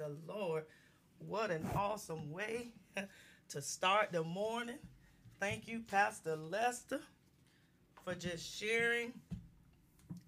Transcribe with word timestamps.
the 0.00 0.16
Lord. 0.26 0.64
What 1.18 1.50
an 1.50 1.68
awesome 1.76 2.30
way 2.30 2.72
to 3.50 3.60
start 3.60 4.12
the 4.12 4.24
morning. 4.24 4.78
Thank 5.38 5.68
you, 5.68 5.80
Pastor 5.80 6.36
Lester, 6.36 7.00
for 8.02 8.14
just 8.14 8.58
sharing 8.58 9.12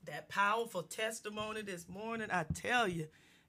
that 0.05 0.29
powerful 0.29 0.83
testimony 0.83 1.63
this 1.63 1.89
morning. 1.89 2.29
I 2.31 2.45
tell 2.53 2.87
you, 2.87 3.09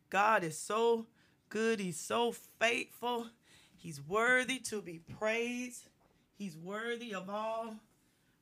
God 0.09 0.46
is 0.46 0.57
so 0.57 1.07
good. 1.50 1.82
He's 1.82 2.00
so 2.00 2.32
faithful. 2.32 3.28
He's 3.75 4.00
worthy 4.00 4.60
to 4.60 4.82
be 4.82 5.00
praised. 5.00 5.89
He's 6.37 6.55
worthy 6.55 7.14
of 7.14 7.29
all 7.29 7.75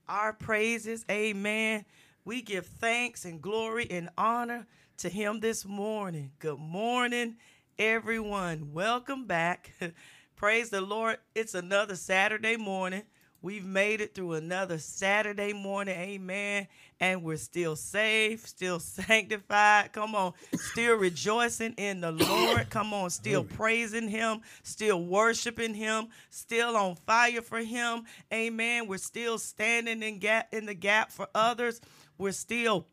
our 0.08 0.34
praises. 0.34 1.04
Amen. 1.09 1.86
We 2.26 2.44
give 2.44 2.68
thanks 2.68 3.26
and 3.26 3.41
glory 3.41 3.88
and 3.90 4.09
honor 4.20 4.68
to 4.98 5.09
him 5.09 5.40
this 5.40 5.66
morning. 5.66 6.32
Good 6.38 6.59
morning, 6.59 7.38
everyone. 7.81 8.73
Welcome 8.73 9.26
back. 9.26 9.71
Praise 10.35 10.70
the 10.70 10.81
Lord. 10.81 11.17
It's 11.34 11.55
another 11.55 11.95
Saturday 11.95 12.55
morning. 12.55 13.02
We've 13.41 13.66
made 13.66 14.02
it 14.02 14.13
through 14.13 14.34
another 14.34 14.77
Saturday 14.77 15.52
morning. 15.52 15.98
Amen. 15.98 16.67
And 16.99 17.23
we're 17.23 17.38
still 17.38 17.75
safe, 17.75 18.48
still 18.48 18.80
sanctified. 18.80 19.94
Come 19.94 20.13
on. 20.13 20.34
Still 20.53 20.95
rejoicing 20.98 21.73
in 21.73 22.02
the 22.02 22.12
Lord. 22.12 22.70
Come 22.70 22.94
on. 22.94 23.09
Still 23.09 23.44
praising 23.44 24.08
Him, 24.08 24.41
still 24.61 25.03
worshiping 25.03 25.73
Him, 25.73 26.09
still 26.30 26.77
on 26.77 26.94
fire 26.94 27.41
for 27.41 27.63
Him. 27.63 28.03
Amen. 28.31 28.88
We're 28.88 29.00
still 29.00 29.39
standing 29.39 30.03
in 30.03 30.20
gap 30.20 30.53
in 30.53 30.67
the 30.67 30.75
gap 30.75 31.11
for 31.11 31.28
others. 31.34 31.81
We're 32.19 32.31
still 32.31 32.86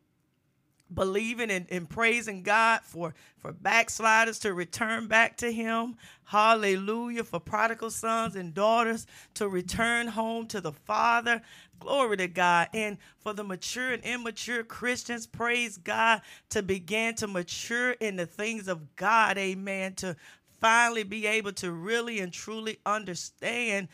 believing 0.92 1.50
and, 1.50 1.66
and, 1.70 1.88
praising 1.88 2.42
God 2.42 2.80
for, 2.82 3.14
for 3.38 3.52
backsliders 3.52 4.38
to 4.40 4.54
return 4.54 5.06
back 5.06 5.36
to 5.38 5.52
Him. 5.52 5.96
Hallelujah. 6.24 7.24
For 7.24 7.40
prodigal 7.40 7.90
sons 7.90 8.36
and 8.36 8.54
daughters 8.54 9.06
to 9.34 9.48
return 9.48 10.08
home 10.08 10.46
to 10.48 10.60
the 10.60 10.72
Father. 10.72 11.42
Glory 11.78 12.16
to 12.18 12.28
God. 12.28 12.68
And 12.72 12.98
for 13.18 13.32
the 13.32 13.44
mature 13.44 13.92
and 13.92 14.02
immature 14.02 14.64
Christians, 14.64 15.26
praise 15.26 15.76
God, 15.76 16.22
to 16.50 16.62
begin 16.62 17.14
to 17.16 17.26
mature 17.26 17.92
in 17.92 18.16
the 18.16 18.26
things 18.26 18.68
of 18.68 18.96
God. 18.96 19.38
Amen. 19.38 19.94
To 19.96 20.16
finally 20.60 21.04
be 21.04 21.26
able 21.26 21.52
to 21.52 21.70
really 21.70 22.18
and 22.20 22.32
truly 22.32 22.78
understand 22.84 23.88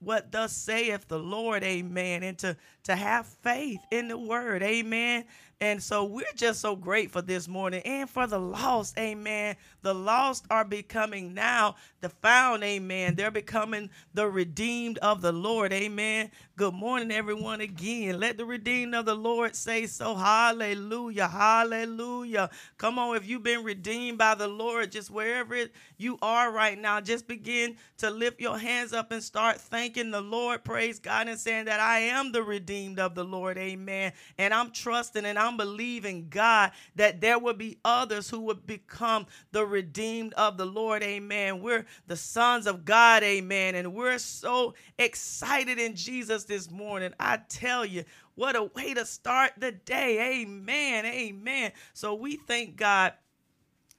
what 0.00 0.32
thus 0.32 0.56
saith 0.56 1.06
the 1.08 1.18
Lord, 1.18 1.62
amen, 1.62 2.22
and 2.22 2.38
to, 2.38 2.56
to 2.84 2.96
have 2.96 3.26
faith 3.26 3.80
in 3.90 4.08
the 4.08 4.18
word, 4.18 4.62
amen. 4.62 5.24
And 5.62 5.82
so 5.82 6.04
we're 6.04 6.24
just 6.36 6.60
so 6.60 6.74
grateful 6.74 7.20
this 7.20 7.46
morning. 7.46 7.82
And 7.84 8.08
for 8.08 8.26
the 8.26 8.38
lost, 8.38 8.98
amen. 8.98 9.56
The 9.82 9.94
lost 9.94 10.46
are 10.50 10.64
becoming 10.64 11.34
now 11.34 11.76
the 12.00 12.08
found, 12.08 12.64
amen. 12.64 13.14
They're 13.14 13.30
becoming 13.30 13.90
the 14.14 14.26
redeemed 14.26 14.96
of 14.98 15.20
the 15.20 15.32
Lord, 15.32 15.72
amen. 15.72 16.30
Good 16.56 16.72
morning, 16.72 17.10
everyone, 17.10 17.60
again. 17.60 18.18
Let 18.18 18.38
the 18.38 18.46
redeemed 18.46 18.94
of 18.94 19.04
the 19.04 19.14
Lord 19.14 19.54
say 19.54 19.86
so. 19.86 20.14
Hallelujah, 20.14 21.28
hallelujah. 21.28 22.48
Come 22.78 22.98
on, 22.98 23.16
if 23.16 23.28
you've 23.28 23.42
been 23.42 23.62
redeemed 23.62 24.16
by 24.16 24.34
the 24.34 24.48
Lord, 24.48 24.92
just 24.92 25.10
wherever 25.10 25.56
you 25.98 26.18
are 26.22 26.50
right 26.50 26.78
now, 26.78 27.02
just 27.02 27.28
begin 27.28 27.76
to 27.98 28.10
lift 28.10 28.40
your 28.40 28.58
hands 28.58 28.94
up 28.94 29.12
and 29.12 29.22
start 29.22 29.60
thanking 29.60 30.10
the 30.10 30.22
Lord. 30.22 30.64
Praise 30.64 30.98
God 30.98 31.28
and 31.28 31.38
saying 31.38 31.66
that 31.66 31.80
I 31.80 31.98
am 32.00 32.32
the 32.32 32.42
redeemed 32.42 32.69
of 32.70 33.16
the 33.16 33.24
Lord, 33.24 33.58
amen. 33.58 34.12
And 34.38 34.54
I'm 34.54 34.70
trusting 34.70 35.24
and 35.24 35.36
I'm 35.36 35.56
believing, 35.56 36.28
God, 36.30 36.70
that 36.94 37.20
there 37.20 37.38
will 37.38 37.54
be 37.54 37.78
others 37.84 38.30
who 38.30 38.40
would 38.42 38.64
become 38.64 39.26
the 39.50 39.66
redeemed 39.66 40.34
of 40.34 40.56
the 40.56 40.64
Lord. 40.64 41.02
Amen. 41.02 41.62
We're 41.62 41.84
the 42.06 42.16
sons 42.16 42.68
of 42.68 42.84
God. 42.84 43.24
Amen. 43.24 43.74
And 43.74 43.92
we're 43.92 44.18
so 44.18 44.74
excited 44.98 45.80
in 45.80 45.96
Jesus 45.96 46.44
this 46.44 46.70
morning. 46.70 47.12
I 47.18 47.40
tell 47.48 47.84
you, 47.84 48.04
what 48.36 48.54
a 48.54 48.62
way 48.62 48.94
to 48.94 49.04
start 49.04 49.52
the 49.58 49.72
day. 49.72 50.40
Amen. 50.40 51.04
Amen. 51.04 51.72
So 51.92 52.14
we 52.14 52.36
thank 52.36 52.76
God 52.76 53.14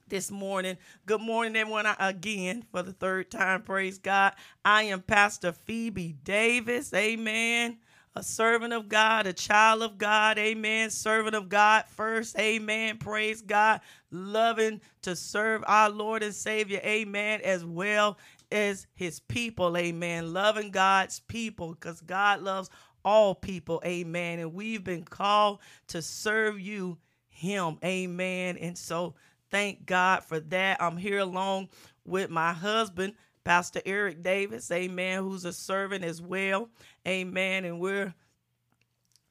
this 0.07 0.31
morning. 0.31 0.77
Good 1.05 1.21
morning, 1.21 1.57
everyone, 1.57 1.85
uh, 1.85 1.95
again 1.99 2.63
for 2.71 2.83
the 2.83 2.93
third 2.93 3.31
time. 3.31 3.63
Praise 3.63 3.97
God. 3.97 4.33
I 4.63 4.83
am 4.83 5.01
Pastor 5.01 5.51
Phoebe 5.51 6.15
Davis. 6.23 6.93
Amen 6.93 7.79
a 8.15 8.23
servant 8.23 8.73
of 8.73 8.89
God, 8.89 9.25
a 9.25 9.33
child 9.33 9.81
of 9.81 9.97
God, 9.97 10.37
amen. 10.37 10.89
Servant 10.89 11.35
of 11.35 11.49
God 11.49 11.85
first, 11.87 12.37
amen. 12.37 12.97
Praise 12.97 13.41
God. 13.41 13.81
Loving 14.11 14.81
to 15.03 15.15
serve 15.15 15.63
our 15.65 15.89
Lord 15.89 16.21
and 16.23 16.33
Savior, 16.33 16.81
amen, 16.83 17.41
as 17.43 17.63
well 17.63 18.17
as 18.51 18.85
his 18.93 19.21
people, 19.21 19.77
amen. 19.77 20.33
Loving 20.33 20.71
God's 20.71 21.21
people 21.21 21.73
because 21.73 22.01
God 22.01 22.41
loves 22.41 22.69
all 23.05 23.33
people, 23.33 23.81
amen. 23.85 24.39
And 24.39 24.53
we've 24.53 24.83
been 24.83 25.03
called 25.03 25.59
to 25.87 26.01
serve 26.01 26.59
you, 26.59 26.97
him, 27.29 27.77
amen. 27.83 28.57
And 28.57 28.77
so 28.77 29.15
thank 29.49 29.85
God 29.85 30.23
for 30.23 30.39
that. 30.39 30.81
I'm 30.81 30.97
here 30.97 31.19
along 31.19 31.69
with 32.05 32.29
my 32.29 32.51
husband. 32.51 33.13
Pastor 33.43 33.81
Eric 33.85 34.21
Davis, 34.21 34.69
amen, 34.71 35.23
who's 35.23 35.45
a 35.45 35.53
servant 35.53 36.03
as 36.03 36.21
well, 36.21 36.69
amen. 37.07 37.65
And 37.65 37.79
we're 37.79 38.13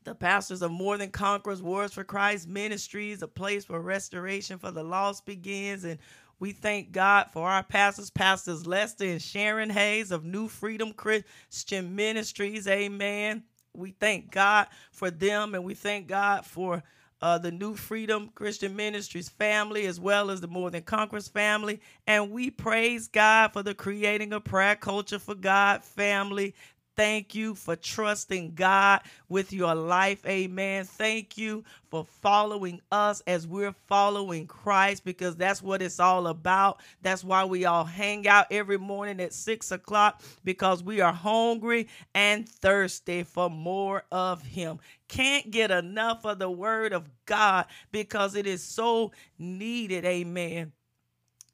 the 0.04 0.14
pastors 0.14 0.62
of 0.62 0.70
More 0.70 0.96
Than 0.98 1.10
Conquerors, 1.10 1.62
Wars 1.62 1.92
for 1.92 2.04
Christ 2.04 2.48
Ministries, 2.48 3.22
a 3.22 3.28
place 3.28 3.68
where 3.68 3.80
restoration 3.80 4.58
for 4.58 4.70
the 4.70 4.82
lost 4.82 5.26
begins. 5.26 5.84
And 5.84 5.98
we 6.38 6.52
thank 6.52 6.90
God 6.90 7.28
for 7.32 7.48
our 7.48 7.62
pastors, 7.62 8.10
Pastors 8.10 8.66
Lester 8.66 9.04
and 9.04 9.20
Sharon 9.20 9.70
Hayes 9.70 10.10
of 10.10 10.24
New 10.24 10.48
Freedom 10.48 10.92
Christian 10.92 11.94
Ministries, 11.94 12.66
amen. 12.66 13.44
We 13.74 13.92
thank 13.92 14.32
God 14.32 14.66
for 14.90 15.10
them 15.10 15.54
and 15.54 15.64
we 15.64 15.74
thank 15.74 16.08
God 16.08 16.44
for 16.44 16.82
uh, 17.22 17.38
the 17.38 17.50
New 17.50 17.76
Freedom 17.76 18.30
Christian 18.34 18.76
Ministries 18.76 19.28
family, 19.28 19.86
as 19.86 20.00
well 20.00 20.30
as 20.30 20.40
the 20.40 20.48
More 20.48 20.70
Than 20.70 20.82
Conquerors 20.82 21.28
family. 21.28 21.80
And 22.06 22.30
we 22.30 22.50
praise 22.50 23.08
God 23.08 23.52
for 23.52 23.62
the 23.62 23.74
Creating 23.74 24.32
a 24.32 24.40
Prayer 24.40 24.76
Culture 24.76 25.18
for 25.18 25.34
God 25.34 25.84
family 25.84 26.54
Thank 27.00 27.34
you 27.34 27.54
for 27.54 27.76
trusting 27.76 28.56
God 28.56 29.00
with 29.30 29.54
your 29.54 29.74
life. 29.74 30.22
Amen. 30.26 30.84
Thank 30.84 31.38
you 31.38 31.64
for 31.88 32.04
following 32.04 32.82
us 32.92 33.22
as 33.26 33.46
we're 33.46 33.72
following 33.72 34.46
Christ 34.46 35.02
because 35.02 35.34
that's 35.34 35.62
what 35.62 35.80
it's 35.80 35.98
all 35.98 36.26
about. 36.26 36.82
That's 37.00 37.24
why 37.24 37.46
we 37.46 37.64
all 37.64 37.86
hang 37.86 38.28
out 38.28 38.48
every 38.50 38.76
morning 38.76 39.18
at 39.22 39.32
six 39.32 39.72
o'clock 39.72 40.20
because 40.44 40.82
we 40.82 41.00
are 41.00 41.14
hungry 41.14 41.88
and 42.14 42.46
thirsty 42.46 43.22
for 43.22 43.48
more 43.48 44.04
of 44.12 44.42
Him. 44.42 44.78
Can't 45.08 45.50
get 45.50 45.70
enough 45.70 46.26
of 46.26 46.38
the 46.38 46.50
Word 46.50 46.92
of 46.92 47.08
God 47.24 47.64
because 47.92 48.34
it 48.34 48.46
is 48.46 48.62
so 48.62 49.12
needed. 49.38 50.04
Amen 50.04 50.72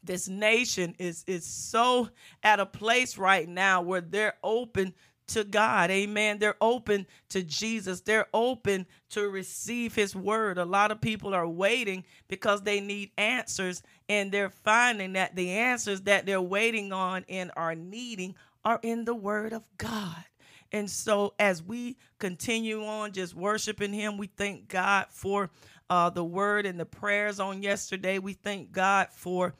this 0.03 0.29
nation 0.29 0.95
is 1.01 1.25
is 1.27 1.45
so 1.45 2.09
at 2.45 2.61
a 2.61 2.67
place 2.67 3.19
right 3.19 3.49
now 3.49 3.83
where 3.83 4.01
they're 4.01 4.37
open 4.45 4.95
to 5.29 5.45
God. 5.45 5.91
Amen. 5.91 6.39
They're 6.39 6.57
open 6.61 7.07
to 7.31 7.43
Jesus. 7.43 8.01
They're 8.01 8.27
open 8.33 8.87
to 9.11 9.29
receive 9.29 9.95
his 9.95 10.15
word. 10.15 10.59
A 10.59 10.65
lot 10.65 10.91
of 10.91 11.01
people 11.01 11.35
are 11.35 11.49
waiting 11.49 12.05
because 12.29 12.63
they 12.63 12.81
need 12.81 13.11
answers 13.19 13.83
and 14.09 14.31
they're 14.31 14.51
finding 14.51 15.15
that 15.15 15.37
the 15.37 15.51
answers 15.51 16.03
that 16.03 16.27
they're 16.27 16.41
waiting 16.41 16.93
on 16.93 17.25
and 17.29 17.51
are 17.57 17.75
needing 17.75 18.35
are 18.65 18.81
in 18.83 19.05
the 19.05 19.15
word 19.15 19.53
of 19.53 19.65
God. 19.79 20.25
And 20.73 20.91
so 20.91 21.35
as 21.39 21.63
we 21.63 21.97
continue 22.19 22.85
on 22.85 23.13
just 23.13 23.35
worshiping 23.35 23.93
him, 23.93 24.19
we 24.19 24.27
thank 24.27 24.69
God 24.69 25.07
for 25.11 25.51
uh, 25.89 26.11
the 26.11 26.25
word 26.25 26.67
and 26.67 26.79
the 26.79 26.85
prayers 26.85 27.39
on 27.39 27.63
yesterday. 27.63 28.19
We 28.19 28.33
thank 28.33 28.73
God 28.73 29.09
for 29.13 29.55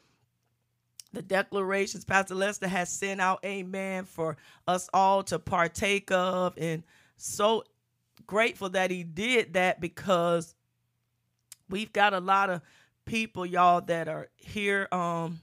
the 1.17 1.23
declarations 1.23 2.05
Pastor 2.05 2.35
Lester 2.35 2.67
has 2.67 2.89
sent 2.89 3.19
out, 3.19 3.43
amen, 3.43 4.05
for 4.05 4.37
us 4.67 4.87
all 4.93 5.23
to 5.23 5.39
partake 5.39 6.11
of. 6.11 6.53
And 6.57 6.83
so 7.17 7.63
grateful 8.27 8.69
that 8.69 8.91
he 8.91 9.03
did 9.03 9.53
that 9.53 9.81
because 9.81 10.53
we've 11.69 11.91
got 11.91 12.13
a 12.13 12.19
lot 12.19 12.51
of 12.51 12.61
people, 13.05 13.47
y'all, 13.47 13.81
that 13.81 14.07
are 14.07 14.27
here. 14.35 14.87
Um, 14.91 15.39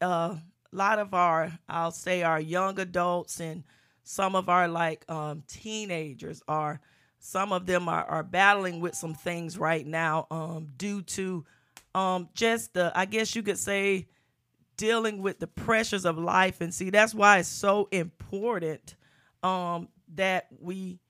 uh, 0.00 0.36
a 0.36 0.76
lot 0.76 0.98
of 0.98 1.12
our, 1.12 1.52
I'll 1.68 1.90
say, 1.90 2.22
our 2.22 2.40
young 2.40 2.80
adults 2.80 3.40
and 3.40 3.64
some 4.04 4.34
of 4.34 4.48
our 4.48 4.66
like 4.66 5.04
um, 5.10 5.42
teenagers 5.46 6.42
are, 6.48 6.80
some 7.18 7.52
of 7.52 7.66
them 7.66 7.86
are, 7.86 8.04
are 8.04 8.22
battling 8.22 8.80
with 8.80 8.94
some 8.94 9.12
things 9.12 9.58
right 9.58 9.86
now 9.86 10.26
um, 10.30 10.68
due 10.78 11.02
to 11.02 11.44
um, 11.94 12.30
just 12.32 12.72
the, 12.72 12.90
I 12.94 13.04
guess 13.04 13.36
you 13.36 13.42
could 13.42 13.58
say, 13.58 14.06
dealing 14.78 15.20
with 15.20 15.40
the 15.40 15.46
pressures 15.46 16.06
of 16.06 16.16
life. 16.16 16.62
And 16.62 16.72
see, 16.72 16.88
that's 16.88 17.14
why 17.14 17.38
it's 17.38 17.48
so 17.48 17.88
important 17.90 18.94
um, 19.42 19.88
that 20.14 20.46
we 20.58 21.00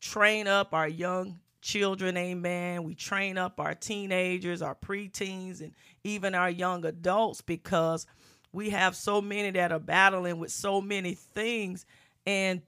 train 0.00 0.46
up 0.46 0.72
our 0.72 0.88
young 0.88 1.38
children, 1.60 2.16
amen. 2.16 2.84
We 2.84 2.94
train 2.94 3.36
up 3.36 3.60
our 3.60 3.74
teenagers, 3.74 4.62
our 4.62 4.74
preteens, 4.74 5.60
and 5.60 5.72
even 6.04 6.34
our 6.34 6.48
young 6.48 6.86
adults 6.86 7.42
because 7.42 8.06
we 8.52 8.70
have 8.70 8.96
so 8.96 9.20
many 9.20 9.50
that 9.50 9.72
are 9.72 9.78
battling 9.78 10.38
with 10.38 10.50
so 10.50 10.80
many 10.80 11.14
things. 11.14 11.84
And 12.26 12.62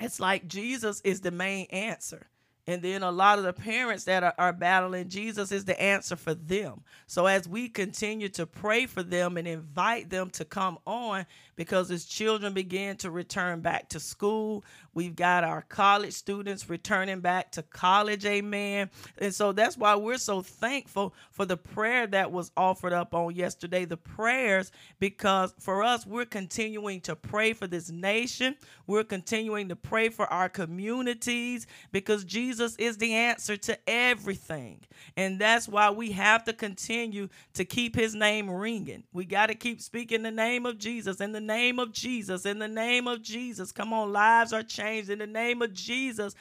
it's 0.00 0.20
like 0.20 0.46
Jesus 0.46 1.00
is 1.02 1.20
the 1.22 1.32
main 1.32 1.66
answer. 1.70 2.28
And 2.68 2.82
then 2.82 3.02
a 3.02 3.10
lot 3.10 3.38
of 3.38 3.44
the 3.44 3.54
parents 3.54 4.04
that 4.04 4.22
are, 4.22 4.34
are, 4.36 4.52
battling, 4.52 5.08
Jesus 5.08 5.52
is 5.52 5.64
the 5.64 5.80
answer 5.80 6.16
for 6.16 6.34
them. 6.34 6.82
So 7.06 7.24
as 7.24 7.48
we 7.48 7.70
continue 7.70 8.28
to 8.28 8.44
pray 8.44 8.84
for 8.84 9.02
them 9.02 9.38
and 9.38 9.48
invite 9.48 10.10
them 10.10 10.28
to 10.32 10.44
come 10.44 10.76
on, 10.86 11.24
because 11.56 11.90
as 11.90 12.04
children 12.04 12.52
begin 12.52 12.98
to 12.98 13.10
return 13.10 13.62
back 13.62 13.88
to 13.88 13.98
school, 13.98 14.64
we've 14.92 15.16
got 15.16 15.44
our 15.44 15.62
college 15.62 16.12
students 16.12 16.68
returning 16.68 17.20
back 17.20 17.52
to 17.52 17.62
college, 17.62 18.26
amen. 18.26 18.90
And 19.16 19.34
so 19.34 19.52
that's 19.52 19.78
why 19.78 19.96
we're 19.96 20.18
so 20.18 20.42
thankful 20.42 21.14
for 21.30 21.46
the 21.46 21.56
prayer 21.56 22.06
that 22.08 22.32
was 22.32 22.52
offered 22.54 22.92
up 22.92 23.14
on 23.14 23.34
yesterday, 23.34 23.86
the 23.86 23.96
prayers, 23.96 24.72
because 24.98 25.54
for 25.58 25.82
us, 25.82 26.06
we're 26.06 26.26
continuing 26.26 27.00
to 27.00 27.16
pray 27.16 27.54
for 27.54 27.66
this 27.66 27.90
nation. 27.90 28.56
We're 28.86 29.04
continuing 29.04 29.70
to 29.70 29.76
pray 29.76 30.10
for 30.10 30.26
our 30.26 30.50
communities 30.50 31.66
because 31.92 32.24
Jesus 32.24 32.57
is 32.60 32.98
the 32.98 33.14
answer 33.14 33.56
to 33.56 33.78
everything. 33.88 34.80
And 35.16 35.38
that's 35.38 35.68
why 35.68 35.90
we 35.90 36.12
have 36.12 36.44
to 36.44 36.52
continue 36.52 37.28
to 37.54 37.64
keep 37.64 37.94
his 37.94 38.14
name 38.14 38.50
ringing. 38.50 39.04
We 39.12 39.24
got 39.24 39.46
to 39.46 39.54
keep 39.54 39.80
speaking 39.80 40.22
the 40.22 40.30
name 40.30 40.66
of 40.66 40.78
Jesus 40.78 41.20
in 41.20 41.32
the 41.32 41.40
name 41.40 41.78
of 41.78 41.92
Jesus, 41.92 42.46
in 42.46 42.58
the 42.58 42.68
name 42.68 43.06
of 43.06 43.22
Jesus. 43.22 43.72
Come 43.72 43.92
on, 43.92 44.12
lives 44.12 44.52
are 44.52 44.62
changed 44.62 45.10
in 45.10 45.18
the 45.18 45.26
name 45.26 45.62
of 45.62 45.72
Jesus. 45.72 46.34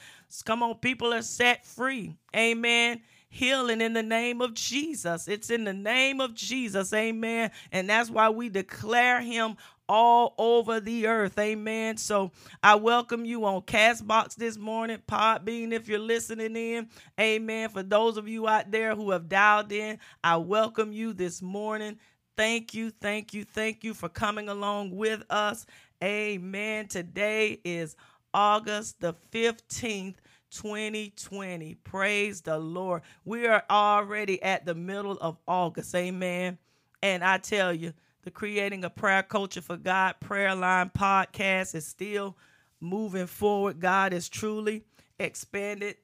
Come 0.45 0.63
on, 0.63 0.75
people 0.75 1.13
are 1.13 1.21
set 1.21 1.65
free. 1.65 2.15
Amen 2.35 3.01
healing 3.29 3.81
in 3.81 3.93
the 3.93 4.03
name 4.03 4.41
of 4.41 4.53
Jesus. 4.53 5.27
It's 5.27 5.49
in 5.49 5.63
the 5.63 5.73
name 5.73 6.21
of 6.21 6.33
Jesus. 6.33 6.93
Amen. 6.93 7.51
And 7.71 7.89
that's 7.89 8.09
why 8.09 8.29
we 8.29 8.49
declare 8.49 9.21
him 9.21 9.57
all 9.89 10.33
over 10.37 10.79
the 10.79 11.07
earth. 11.07 11.37
Amen. 11.39 11.97
So 11.97 12.31
I 12.61 12.75
welcome 12.75 13.25
you 13.25 13.45
on 13.45 13.61
Castbox 13.61 14.35
this 14.35 14.57
morning, 14.57 15.01
Podbean, 15.07 15.71
if 15.71 15.87
you're 15.87 15.99
listening 15.99 16.55
in. 16.55 16.89
Amen. 17.19 17.69
For 17.69 17.83
those 17.83 18.17
of 18.17 18.27
you 18.27 18.47
out 18.47 18.71
there 18.71 18.95
who 18.95 19.11
have 19.11 19.29
dialed 19.29 19.71
in, 19.71 19.99
I 20.23 20.37
welcome 20.37 20.91
you 20.91 21.13
this 21.13 21.41
morning. 21.41 21.97
Thank 22.35 22.73
you, 22.73 22.91
thank 22.91 23.33
you, 23.33 23.43
thank 23.43 23.83
you 23.83 23.93
for 23.93 24.09
coming 24.09 24.49
along 24.49 24.95
with 24.95 25.23
us. 25.29 25.65
Amen. 26.03 26.87
Today 26.87 27.59
is 27.63 27.95
August 28.33 29.01
the 29.01 29.15
15th. 29.31 30.15
2020. 30.51 31.75
Praise 31.83 32.41
the 32.41 32.57
Lord. 32.57 33.01
We 33.25 33.47
are 33.47 33.63
already 33.69 34.41
at 34.41 34.65
the 34.65 34.75
middle 34.75 35.17
of 35.19 35.37
August. 35.47 35.93
Amen. 35.95 36.57
And 37.01 37.23
I 37.23 37.37
tell 37.37 37.73
you, 37.73 37.93
the 38.23 38.31
Creating 38.31 38.83
a 38.83 38.89
Prayer 38.89 39.23
Culture 39.23 39.61
for 39.61 39.77
God 39.77 40.15
Prayer 40.19 40.53
Line 40.55 40.89
podcast 40.89 41.75
is 41.75 41.87
still 41.87 42.35
moving 42.79 43.27
forward. 43.27 43.79
God 43.79 44.13
has 44.13 44.27
truly 44.27 44.83
expanded 45.19 45.95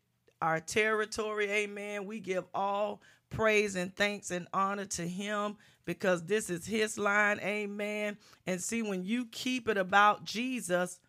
our 0.42 0.60
territory. 0.60 1.50
Amen. 1.50 2.06
We 2.06 2.20
give 2.20 2.46
all 2.54 3.02
praise 3.30 3.76
and 3.76 3.96
thanks 3.96 4.32
and 4.32 4.48
honor 4.54 4.86
to 4.86 5.02
Him 5.02 5.58
because 5.86 6.24
this 6.24 6.50
is 6.50 6.66
his 6.66 6.98
line. 6.98 7.40
Amen. 7.40 8.18
And 8.48 8.62
see, 8.62 8.82
when 8.82 9.04
you 9.04 9.26
keep 9.26 9.68
it 9.68 9.78
about 9.78 10.24
Jesus, 10.24 11.00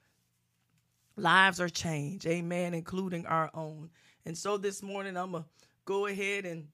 lives 1.16 1.60
are 1.60 1.68
changed. 1.68 2.26
Amen, 2.26 2.74
including 2.74 3.26
our 3.26 3.50
own. 3.54 3.90
And 4.26 4.36
so 4.36 4.56
this 4.56 4.82
morning, 4.82 5.16
I'm 5.16 5.32
going 5.32 5.44
to 5.44 5.48
go 5.84 6.06
ahead 6.06 6.44
and 6.44 6.68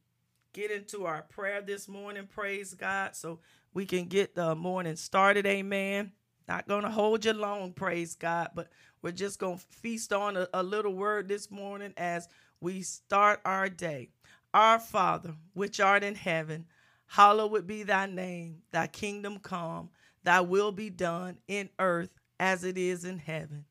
get 0.53 0.71
into 0.71 1.07
our 1.07 1.23
prayer 1.23 1.61
this 1.61 1.89
morning. 1.89 2.29
Praise 2.33 2.75
God. 2.75 3.15
So 3.17 3.41
we 3.75 3.87
can 3.87 4.07
get 4.07 4.35
the 4.35 4.55
morning 4.55 4.97
started. 4.97 5.47
Amen. 5.47 6.13
Not 6.49 6.67
going 6.67 6.83
to 6.83 6.91
hold 6.91 7.25
you 7.25 7.33
long, 7.33 7.73
praise 7.73 8.17
God, 8.17 8.51
but 8.55 8.69
we're 9.03 9.13
just 9.13 9.39
going 9.39 9.59
to 9.59 9.65
feast 9.69 10.13
on 10.13 10.37
a, 10.37 10.49
a 10.53 10.63
little 10.63 10.95
word 10.95 11.29
this 11.29 11.51
morning 11.51 11.93
as 11.97 12.29
we 12.61 12.83
start 12.83 13.41
our 13.45 13.69
day. 13.69 14.11
Our 14.53 14.81
Father, 14.81 15.35
which 15.55 15.79
art 15.79 16.03
in 16.03 16.17
heaven, 16.17 16.67
Hallowed 17.11 17.67
be 17.67 17.83
thy 17.83 18.07
name, 18.07 18.63
thy 18.71 18.87
kingdom 18.87 19.41
come, 19.41 19.91
thy 20.23 20.41
will 20.43 20.71
be 20.71 20.91
done 20.91 21.39
in 21.49 21.69
earth 21.81 22.11
as 22.39 22.63
it 22.63 22.79
is 22.79 23.05
in 23.05 23.19
heaven. 23.19 23.65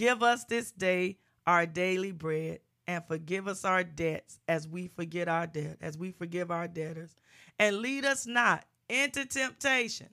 Give 0.00 0.22
us 0.22 0.44
this 0.44 0.70
day 0.70 1.18
our 1.46 1.66
daily 1.66 2.10
bread, 2.10 2.60
and 2.86 3.04
forgive 3.06 3.46
us 3.46 3.66
our 3.66 3.84
debts 3.84 4.38
as 4.48 4.66
we 4.66 4.86
forget 4.86 5.28
our 5.28 5.46
debt, 5.46 5.76
as 5.82 5.98
we 5.98 6.10
forgive 6.10 6.50
our 6.50 6.66
debtors. 6.66 7.14
And 7.58 7.80
lead 7.80 8.06
us 8.06 8.26
not 8.26 8.64
into 8.88 9.26
temptation, 9.26 10.08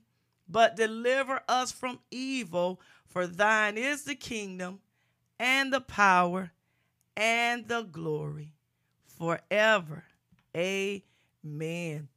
but 0.50 0.76
deliver 0.76 1.40
us 1.48 1.72
from 1.72 2.00
evil. 2.12 2.82
For 3.06 3.28
thine 3.28 3.78
is 3.78 4.04
the 4.04 4.16
kingdom, 4.16 4.80
and 5.40 5.72
the 5.72 5.80
power, 5.80 6.52
and 7.16 7.66
the 7.70 7.84
glory 7.84 8.56
forever. 9.06 10.04
Amen. 10.54 12.10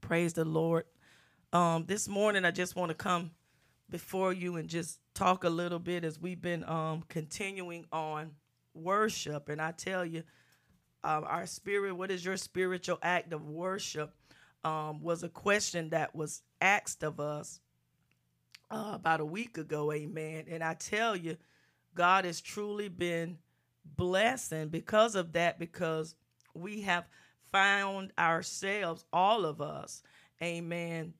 Praise 0.00 0.32
the 0.32 0.46
Lord. 0.46 0.84
Um, 1.52 1.84
this 1.84 2.08
morning, 2.08 2.46
I 2.46 2.52
just 2.52 2.74
want 2.74 2.88
to 2.88 2.94
come 2.94 3.32
before 3.90 4.32
you 4.32 4.56
and 4.56 4.66
just 4.66 4.99
talk 5.14 5.44
a 5.44 5.50
little 5.50 5.78
bit 5.78 6.04
as 6.04 6.20
we've 6.20 6.40
been 6.40 6.64
um, 6.64 7.04
continuing 7.08 7.86
on 7.92 8.32
worship. 8.74 9.48
And 9.48 9.60
I 9.60 9.72
tell 9.72 10.04
you, 10.04 10.22
uh, 11.02 11.22
our 11.24 11.46
spirit, 11.46 11.94
what 11.94 12.10
is 12.10 12.24
your 12.24 12.36
spiritual 12.36 12.98
act 13.02 13.32
of 13.32 13.48
worship? 13.48 14.14
Um, 14.62 15.00
was 15.00 15.22
a 15.22 15.28
question 15.30 15.90
that 15.90 16.14
was 16.14 16.42
asked 16.60 17.02
of 17.02 17.18
us 17.18 17.60
uh, 18.70 18.92
about 18.92 19.20
a 19.20 19.24
week 19.24 19.56
ago. 19.56 19.90
Amen. 19.90 20.44
And 20.50 20.62
I 20.62 20.74
tell 20.74 21.16
you, 21.16 21.38
God 21.94 22.26
has 22.26 22.42
truly 22.42 22.88
been 22.88 23.38
blessing 23.96 24.68
because 24.68 25.14
of 25.14 25.32
that, 25.32 25.58
because 25.58 26.14
we 26.54 26.82
have 26.82 27.08
found 27.50 28.12
ourselves, 28.18 29.04
all 29.12 29.46
of 29.46 29.62
us, 29.62 30.02
amen, 30.42 31.14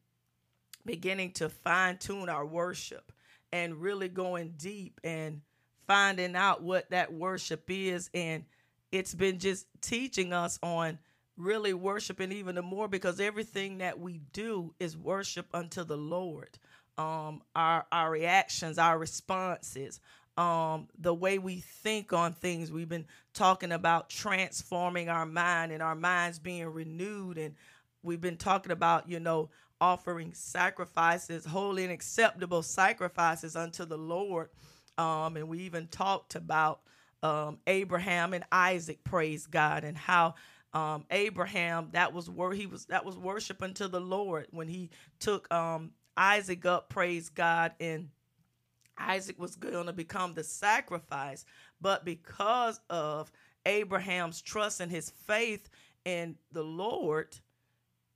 beginning 0.85 1.33
to 1.33 1.49
fine 1.49 1.97
tune 1.97 2.29
our 2.29 2.45
worship 2.47 3.11
and 3.53 3.81
really 3.81 4.09
going 4.09 4.55
deep 4.57 5.01
and 5.05 5.41
finding 5.87 6.37
out 6.37 6.63
what 6.63 6.91
that 6.91 7.13
worship 7.13 7.65
is. 7.69 8.11
And 8.15 8.45
it's 8.93 9.15
been 9.15 9.39
just 9.39 9.67
teaching 9.81 10.33
us 10.33 10.59
on 10.63 10.99
really 11.37 11.73
worshiping 11.73 12.33
even 12.33 12.55
the 12.55 12.63
more 12.63 12.89
because 12.89 13.19
everything 13.19 13.79
that 13.79 13.99
we 13.99 14.21
do 14.33 14.75
is 14.79 14.97
worship 14.97 15.47
unto 15.55 15.85
the 15.85 15.97
Lord. 15.97 16.59
Um, 16.99 17.41
our 17.57 17.87
our 17.91 18.11
reactions, 18.11 18.79
our 18.79 18.99
responses, 18.99 20.01
um, 20.37 20.89
the 20.99 21.15
way 21.15 21.39
we 21.39 21.57
think 21.57 22.13
on 22.13 22.33
things. 22.33 22.71
We've 22.71 22.89
been 22.89 23.07
talking 23.35 23.73
about 23.73 24.11
transforming 24.11 25.09
our 25.09 25.27
mind 25.27 25.73
and 25.73 25.83
our 25.83 25.95
minds 25.95 26.39
being 26.39 26.67
renewed. 26.67 27.39
And 27.39 27.55
we've 28.03 28.21
been 28.21 28.37
talking 28.37 28.73
about, 28.73 29.09
you 29.09 29.21
know, 29.21 29.51
offering 29.81 30.35
sacrifices, 30.35 31.45
holy 31.45 31.85
and 31.85 31.93
acceptable 31.93 32.63
sacrifices 32.63 33.57
unto 33.57 33.85
the 33.85 33.99
Lord. 33.99 34.49
Um, 34.99 35.37
and 35.37 35.49
we 35.49 35.61
even 35.61 35.87
talked 35.89 36.35
about 36.35 36.81
um, 37.23 37.59
Abraham 37.67 38.35
and 38.35 38.45
Isaac, 38.51 39.03
praise 39.05 39.47
God, 39.47 39.85
and 39.85 39.97
how 39.97 40.35
um, 40.73 41.05
Abraham 41.11 41.89
that 41.93 42.13
was 42.13 42.31
where 42.31 42.53
he 42.53 42.67
was 42.67 42.87
that 42.87 43.05
was 43.05 43.17
worship 43.17 43.63
unto 43.63 43.89
the 43.89 44.01
Lord 44.01 44.47
when 44.51 44.69
he 44.69 44.91
took 45.19 45.53
um, 45.53 45.93
Isaac 46.17 46.65
up, 46.67 46.89
praise 46.89 47.29
God, 47.29 47.73
and 47.81 48.09
Isaac 48.99 49.39
was 49.41 49.57
going 49.57 49.87
to 49.87 49.93
become 49.93 50.35
the 50.35 50.45
sacrifice, 50.45 51.45
but 51.81 52.05
because 52.05 52.81
of 52.91 53.33
Abraham's 53.67 54.41
trust 54.41 54.81
and 54.81 54.91
his 54.91 55.11
faith 55.11 55.69
in 56.05 56.37
the 56.53 56.63
Lord, 56.63 57.37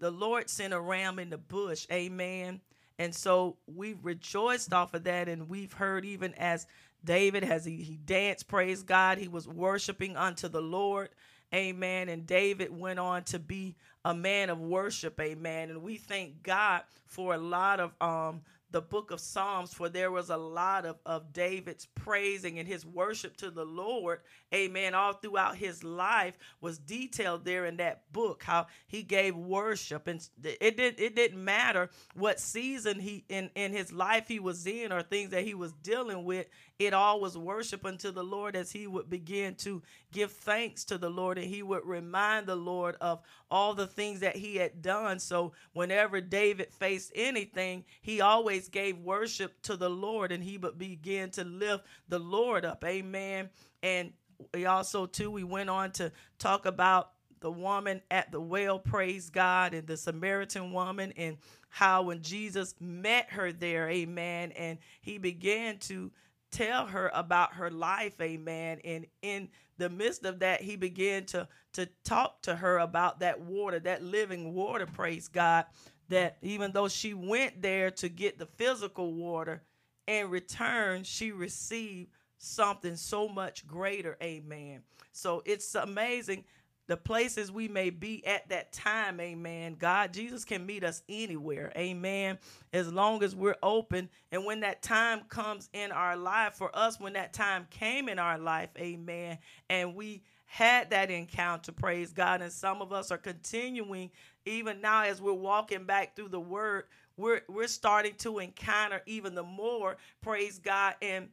the 0.04 0.10
Lord 0.10 0.50
sent 0.50 0.74
a 0.74 0.80
ram 0.80 1.18
in 1.18 1.30
the 1.30 1.38
bush. 1.38 1.86
Amen. 1.90 2.60
And 2.98 3.14
so 3.14 3.56
we 3.66 3.96
rejoiced 4.02 4.70
off 4.74 4.92
of 4.92 5.04
that, 5.04 5.30
and 5.30 5.48
we've 5.48 5.72
heard 5.72 6.04
even 6.04 6.34
as 6.34 6.66
David 7.02 7.42
has 7.42 7.64
he, 7.64 7.76
he 7.76 7.96
danced, 7.96 8.46
praise 8.46 8.82
God, 8.82 9.16
he 9.16 9.28
was 9.28 9.48
worshiping 9.48 10.14
unto 10.14 10.46
the 10.46 10.60
Lord. 10.60 11.08
Amen. 11.54 12.10
And 12.10 12.26
David 12.26 12.78
went 12.78 12.98
on 12.98 13.24
to 13.24 13.38
be 13.38 13.76
a 14.04 14.12
man 14.12 14.50
of 14.50 14.60
worship. 14.60 15.18
Amen. 15.18 15.70
And 15.70 15.82
we 15.82 15.96
thank 15.96 16.42
God 16.42 16.82
for 17.06 17.32
a 17.32 17.38
lot 17.38 17.80
of 17.80 17.94
um 17.98 18.42
the 18.74 18.82
book 18.82 19.12
of 19.12 19.20
Psalms, 19.20 19.72
for 19.72 19.88
there 19.88 20.10
was 20.10 20.30
a 20.30 20.36
lot 20.36 20.84
of, 20.84 20.96
of 21.06 21.32
David's 21.32 21.86
praising 21.94 22.58
and 22.58 22.66
his 22.66 22.84
worship 22.84 23.36
to 23.36 23.48
the 23.48 23.64
Lord. 23.64 24.18
Amen. 24.52 24.94
All 24.94 25.12
throughout 25.12 25.54
his 25.54 25.84
life 25.84 26.36
was 26.60 26.76
detailed 26.78 27.44
there 27.44 27.66
in 27.66 27.76
that 27.76 28.12
book, 28.12 28.42
how 28.42 28.66
he 28.88 29.04
gave 29.04 29.36
worship. 29.36 30.08
And 30.08 30.28
it 30.42 30.76
did 30.76 30.98
it 30.98 31.14
didn't 31.14 31.42
matter 31.42 31.88
what 32.14 32.40
season 32.40 32.98
he 32.98 33.24
in, 33.28 33.48
in 33.54 33.72
his 33.72 33.92
life 33.92 34.26
he 34.26 34.40
was 34.40 34.66
in 34.66 34.90
or 34.90 35.02
things 35.02 35.30
that 35.30 35.44
he 35.44 35.54
was 35.54 35.72
dealing 35.74 36.24
with. 36.24 36.48
It 36.78 36.92
all 36.92 37.20
was 37.20 37.38
worship 37.38 37.84
unto 37.84 38.10
the 38.10 38.24
Lord 38.24 38.56
as 38.56 38.72
he 38.72 38.88
would 38.88 39.08
begin 39.08 39.54
to 39.56 39.80
give 40.12 40.32
thanks 40.32 40.84
to 40.86 40.98
the 40.98 41.08
Lord 41.08 41.38
and 41.38 41.46
he 41.46 41.62
would 41.62 41.86
remind 41.86 42.46
the 42.46 42.56
Lord 42.56 42.96
of 43.00 43.20
all 43.48 43.74
the 43.74 43.86
things 43.86 44.20
that 44.20 44.34
he 44.34 44.56
had 44.56 44.82
done. 44.82 45.20
So 45.20 45.52
whenever 45.72 46.20
David 46.20 46.72
faced 46.72 47.12
anything, 47.14 47.84
he 48.02 48.20
always 48.20 48.68
gave 48.68 48.98
worship 48.98 49.62
to 49.62 49.76
the 49.76 49.90
Lord 49.90 50.32
and 50.32 50.42
he 50.42 50.58
would 50.58 50.76
begin 50.76 51.30
to 51.32 51.44
lift 51.44 51.84
the 52.08 52.18
Lord 52.18 52.64
up. 52.64 52.84
Amen. 52.84 53.50
And 53.82 54.12
we 54.52 54.66
also 54.66 55.06
too 55.06 55.30
we 55.30 55.44
went 55.44 55.70
on 55.70 55.92
to 55.92 56.10
talk 56.38 56.66
about 56.66 57.10
the 57.38 57.52
woman 57.52 58.00
at 58.10 58.32
the 58.32 58.40
well, 58.40 58.78
praise 58.78 59.28
God, 59.28 59.74
and 59.74 59.86
the 59.86 59.98
Samaritan 59.98 60.72
woman, 60.72 61.12
and 61.14 61.36
how 61.68 62.02
when 62.04 62.22
Jesus 62.22 62.74
met 62.80 63.30
her 63.32 63.52
there, 63.52 63.90
amen, 63.90 64.52
and 64.52 64.78
he 65.02 65.18
began 65.18 65.76
to 65.80 66.10
tell 66.54 66.86
her 66.86 67.10
about 67.12 67.54
her 67.54 67.70
life, 67.70 68.20
amen. 68.20 68.78
And 68.84 69.06
in 69.22 69.48
the 69.78 69.90
midst 69.90 70.24
of 70.24 70.40
that, 70.40 70.62
he 70.62 70.76
began 70.76 71.24
to 71.26 71.48
to 71.72 71.88
talk 72.04 72.40
to 72.42 72.54
her 72.54 72.78
about 72.78 73.20
that 73.20 73.40
water, 73.40 73.80
that 73.80 74.02
living 74.02 74.54
water, 74.54 74.86
praise 74.86 75.28
God. 75.28 75.66
That 76.08 76.36
even 76.42 76.72
though 76.72 76.88
she 76.88 77.14
went 77.14 77.62
there 77.62 77.90
to 77.92 78.08
get 78.08 78.38
the 78.38 78.46
physical 78.46 79.14
water, 79.14 79.62
in 80.06 80.28
return, 80.30 81.02
she 81.02 81.32
received 81.32 82.10
something 82.38 82.96
so 82.96 83.28
much 83.28 83.66
greater, 83.66 84.16
amen. 84.22 84.82
So 85.12 85.42
it's 85.46 85.74
amazing 85.74 86.44
the 86.86 86.96
places 86.96 87.50
we 87.50 87.68
may 87.68 87.90
be 87.90 88.24
at 88.26 88.48
that 88.50 88.72
time, 88.72 89.18
amen. 89.20 89.76
God, 89.78 90.12
Jesus 90.12 90.44
can 90.44 90.66
meet 90.66 90.84
us 90.84 91.02
anywhere, 91.08 91.72
amen, 91.76 92.38
as 92.72 92.92
long 92.92 93.22
as 93.22 93.34
we're 93.34 93.56
open. 93.62 94.10
And 94.30 94.44
when 94.44 94.60
that 94.60 94.82
time 94.82 95.22
comes 95.28 95.70
in 95.72 95.92
our 95.92 96.16
life, 96.16 96.54
for 96.54 96.70
us, 96.76 97.00
when 97.00 97.14
that 97.14 97.32
time 97.32 97.66
came 97.70 98.08
in 98.08 98.18
our 98.18 98.38
life, 98.38 98.70
amen, 98.78 99.38
and 99.70 99.94
we 99.94 100.22
had 100.44 100.90
that 100.90 101.10
encounter, 101.10 101.72
praise 101.72 102.12
God. 102.12 102.40
And 102.40 102.52
some 102.52 102.80
of 102.80 102.92
us 102.92 103.10
are 103.10 103.18
continuing, 103.18 104.10
even 104.44 104.80
now 104.80 105.04
as 105.04 105.20
we're 105.20 105.32
walking 105.32 105.84
back 105.84 106.14
through 106.14 106.28
the 106.28 106.38
word, 106.38 106.84
we're, 107.16 107.40
we're 107.48 107.66
starting 107.66 108.14
to 108.18 108.38
encounter 108.38 109.02
even 109.06 109.34
the 109.34 109.42
more, 109.42 109.96
praise 110.20 110.58
God. 110.58 110.94
And 111.02 111.28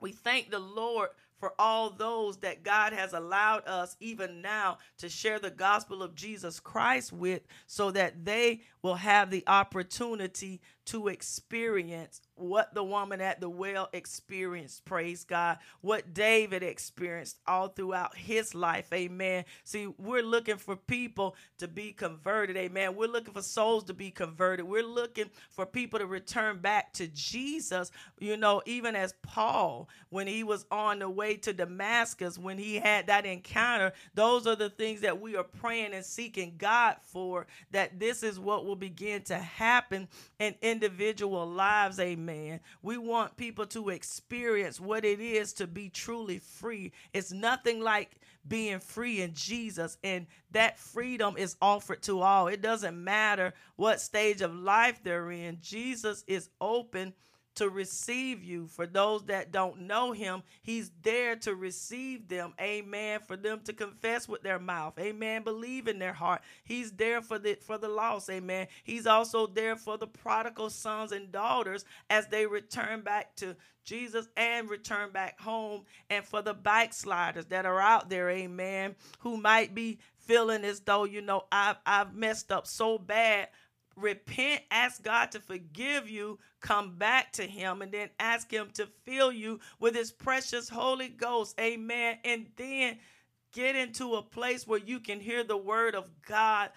we 0.00 0.10
thank 0.12 0.50
the 0.50 0.58
Lord 0.58 1.10
for 1.42 1.54
all 1.58 1.90
those 1.90 2.36
that 2.36 2.62
God 2.62 2.92
has 2.92 3.14
allowed 3.14 3.66
us, 3.66 3.96
even 3.98 4.42
now, 4.42 4.78
to 4.98 5.08
share 5.08 5.40
the 5.40 5.50
gospel 5.50 6.00
of 6.00 6.14
Jesus 6.14 6.60
Christ 6.60 7.12
with, 7.12 7.42
so 7.66 7.90
that 7.90 8.24
they 8.24 8.60
will 8.80 8.94
have 8.94 9.28
the 9.28 9.42
opportunity 9.48 10.60
to 10.86 11.08
experience 11.08 12.20
what 12.34 12.74
the 12.74 12.82
woman 12.82 13.20
at 13.20 13.40
the 13.40 13.48
well 13.48 13.88
experienced, 13.92 14.84
praise 14.84 15.24
God, 15.24 15.58
what 15.80 16.12
David 16.12 16.62
experienced 16.62 17.38
all 17.46 17.68
throughout 17.68 18.16
his 18.16 18.54
life, 18.54 18.92
amen. 18.92 19.44
See, 19.64 19.86
we're 19.98 20.22
looking 20.22 20.56
for 20.56 20.74
people 20.74 21.36
to 21.58 21.68
be 21.68 21.92
converted, 21.92 22.56
amen. 22.56 22.96
We're 22.96 23.06
looking 23.06 23.34
for 23.34 23.42
souls 23.42 23.84
to 23.84 23.94
be 23.94 24.10
converted. 24.10 24.66
We're 24.66 24.82
looking 24.82 25.30
for 25.50 25.66
people 25.66 26.00
to 26.00 26.06
return 26.06 26.58
back 26.58 26.92
to 26.94 27.06
Jesus, 27.06 27.90
you 28.18 28.36
know, 28.36 28.62
even 28.66 28.96
as 28.96 29.14
Paul, 29.22 29.88
when 30.10 30.26
he 30.26 30.42
was 30.42 30.66
on 30.70 30.98
the 30.98 31.10
way 31.10 31.36
to 31.36 31.52
Damascus, 31.52 32.38
when 32.38 32.58
he 32.58 32.76
had 32.76 33.06
that 33.06 33.24
encounter, 33.24 33.92
those 34.14 34.46
are 34.46 34.56
the 34.56 34.70
things 34.70 35.02
that 35.02 35.20
we 35.20 35.36
are 35.36 35.44
praying 35.44 35.94
and 35.94 36.04
seeking 36.04 36.54
God 36.58 36.96
for, 37.02 37.46
that 37.70 38.00
this 38.00 38.22
is 38.22 38.40
what 38.40 38.66
will 38.66 38.76
begin 38.76 39.22
to 39.22 39.38
happen 39.38 40.08
in 40.38 40.54
individual 40.72 41.46
lives, 41.46 42.00
amen. 42.00 42.60
We 42.82 42.98
want 42.98 43.36
people 43.36 43.66
to 43.66 43.90
experience 43.90 44.80
what 44.80 45.04
it 45.04 45.20
is 45.20 45.52
to 45.54 45.66
be 45.66 45.88
truly 45.88 46.38
free. 46.38 46.92
It's 47.12 47.30
nothing 47.32 47.80
like 47.80 48.16
being 48.48 48.80
free 48.80 49.20
in 49.20 49.34
Jesus, 49.34 49.98
and 50.02 50.26
that 50.50 50.78
freedom 50.78 51.36
is 51.36 51.56
offered 51.62 52.02
to 52.02 52.20
all. 52.20 52.48
It 52.48 52.62
doesn't 52.62 53.02
matter 53.02 53.52
what 53.76 54.00
stage 54.00 54.40
of 54.40 54.54
life 54.54 55.00
they're 55.04 55.30
in, 55.30 55.58
Jesus 55.60 56.24
is 56.26 56.50
open 56.60 57.12
to 57.56 57.68
receive 57.68 58.42
you. 58.42 58.66
For 58.66 58.86
those 58.86 59.24
that 59.24 59.52
don't 59.52 59.82
know 59.82 60.12
him, 60.12 60.42
he's 60.62 60.90
there 61.02 61.36
to 61.36 61.54
receive 61.54 62.28
them. 62.28 62.54
Amen. 62.60 63.20
For 63.26 63.36
them 63.36 63.60
to 63.64 63.72
confess 63.72 64.28
with 64.28 64.42
their 64.42 64.58
mouth. 64.58 64.98
Amen. 64.98 65.42
Believe 65.42 65.88
in 65.88 65.98
their 65.98 66.12
heart. 66.12 66.42
He's 66.64 66.92
there 66.92 67.20
for 67.20 67.38
the 67.38 67.54
for 67.54 67.78
the 67.78 67.88
lost. 67.88 68.30
Amen. 68.30 68.68
He's 68.84 69.06
also 69.06 69.46
there 69.46 69.76
for 69.76 69.98
the 69.98 70.06
prodigal 70.06 70.70
sons 70.70 71.12
and 71.12 71.30
daughters 71.30 71.84
as 72.08 72.26
they 72.28 72.46
return 72.46 73.02
back 73.02 73.36
to 73.36 73.56
Jesus 73.84 74.28
and 74.36 74.70
return 74.70 75.10
back 75.10 75.40
home. 75.40 75.82
And 76.08 76.24
for 76.24 76.42
the 76.42 76.54
backsliders 76.54 77.46
that 77.46 77.66
are 77.66 77.80
out 77.80 78.08
there, 78.08 78.30
amen, 78.30 78.94
who 79.20 79.36
might 79.36 79.74
be 79.74 79.98
feeling 80.18 80.64
as 80.64 80.80
though, 80.80 81.04
you 81.04 81.20
know, 81.20 81.44
I've 81.50 81.76
I've 81.84 82.14
messed 82.14 82.52
up 82.52 82.66
so 82.66 82.98
bad 82.98 83.48
repent, 83.96 84.62
ask 84.70 85.02
God 85.02 85.32
to 85.32 85.40
forgive 85.40 86.08
you, 86.08 86.38
come 86.60 86.96
back 86.96 87.32
to 87.32 87.44
Him, 87.44 87.82
and 87.82 87.92
then 87.92 88.10
ask 88.18 88.50
Him 88.50 88.70
to 88.74 88.86
fill 89.04 89.32
you 89.32 89.60
with 89.80 89.94
His 89.94 90.12
precious 90.12 90.68
Holy 90.68 91.08
Ghost. 91.08 91.58
Amen. 91.60 92.18
And 92.24 92.46
then 92.56 92.98
get 93.52 93.76
into 93.76 94.14
a 94.14 94.22
place 94.22 94.66
where 94.66 94.80
you 94.80 95.00
can 95.00 95.20
hear 95.20 95.44
the 95.44 95.56
word 95.56 95.94
of 95.94 96.06
God. 96.26 96.70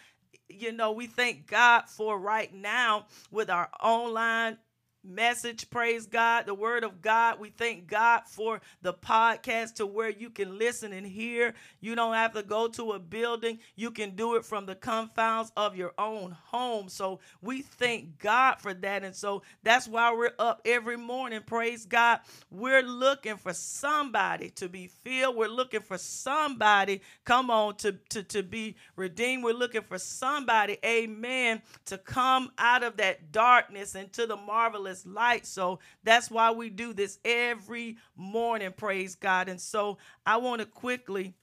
You 0.49 0.71
know, 0.71 0.91
we 0.91 1.07
thank 1.07 1.47
God 1.47 1.83
for 1.87 2.19
right 2.19 2.53
now 2.53 3.07
with 3.31 3.49
our 3.49 3.69
online 3.81 4.57
message. 5.05 5.69
Praise 5.69 6.07
God, 6.07 6.45
the 6.45 6.53
word 6.53 6.83
of 6.83 7.01
God. 7.01 7.39
We 7.39 7.49
thank 7.49 7.87
God 7.87 8.23
for 8.27 8.61
the 8.81 8.93
podcast 8.93 9.75
to 9.75 9.85
where 9.85 10.09
you 10.09 10.29
can 10.29 10.57
listen 10.57 10.93
and 10.93 11.05
hear. 11.05 11.53
You 11.81 11.95
don't 11.95 12.13
have 12.13 12.33
to 12.33 12.43
go 12.43 12.67
to 12.69 12.93
a 12.93 12.99
building, 12.99 13.59
you 13.75 13.91
can 13.91 14.15
do 14.15 14.35
it 14.35 14.45
from 14.45 14.65
the 14.65 14.75
confines 14.75 15.51
of 15.57 15.75
your 15.75 15.93
own 15.97 16.31
home. 16.45 16.89
So 16.89 17.19
we 17.41 17.61
thank 17.61 18.19
God 18.19 18.55
for 18.59 18.73
that. 18.73 19.03
And 19.03 19.15
so 19.15 19.43
that's 19.63 19.87
why 19.87 20.13
we're 20.13 20.33
up 20.39 20.61
every 20.65 20.97
morning. 20.97 21.41
Praise 21.45 21.85
God. 21.85 22.19
We're 22.51 22.83
looking 22.83 23.37
for 23.37 23.53
somebody 23.53 24.49
to 24.51 24.69
be 24.69 24.87
filled. 25.03 25.35
We're 25.35 25.47
looking 25.47 25.81
for 25.81 25.97
somebody, 25.97 27.01
come 27.25 27.49
on, 27.49 27.75
to, 27.77 27.93
to, 28.09 28.23
to 28.23 28.43
be 28.43 28.75
redeemed. 28.95 29.43
We're 29.43 29.53
looking 29.53 29.81
for 29.81 29.99
somebody, 29.99 30.77
amen, 30.85 31.61
to 31.85 31.97
come 31.97 32.51
out 32.57 32.83
of 32.83 32.97
that 32.97 33.31
darkness 33.31 33.95
into 33.95 34.25
the 34.25 34.35
marvelous 34.37 34.94
light. 35.03 35.47
So 35.47 35.79
that's 36.03 36.29
why 36.29 36.51
we 36.51 36.69
do 36.69 36.93
this 36.93 37.17
every 37.25 37.97
morning, 38.15 38.71
praise 38.71 39.15
God. 39.15 39.49
And 39.49 39.59
so 39.59 39.97
I 40.23 40.37
want 40.37 40.59
to 40.59 40.67
quickly 40.67 41.33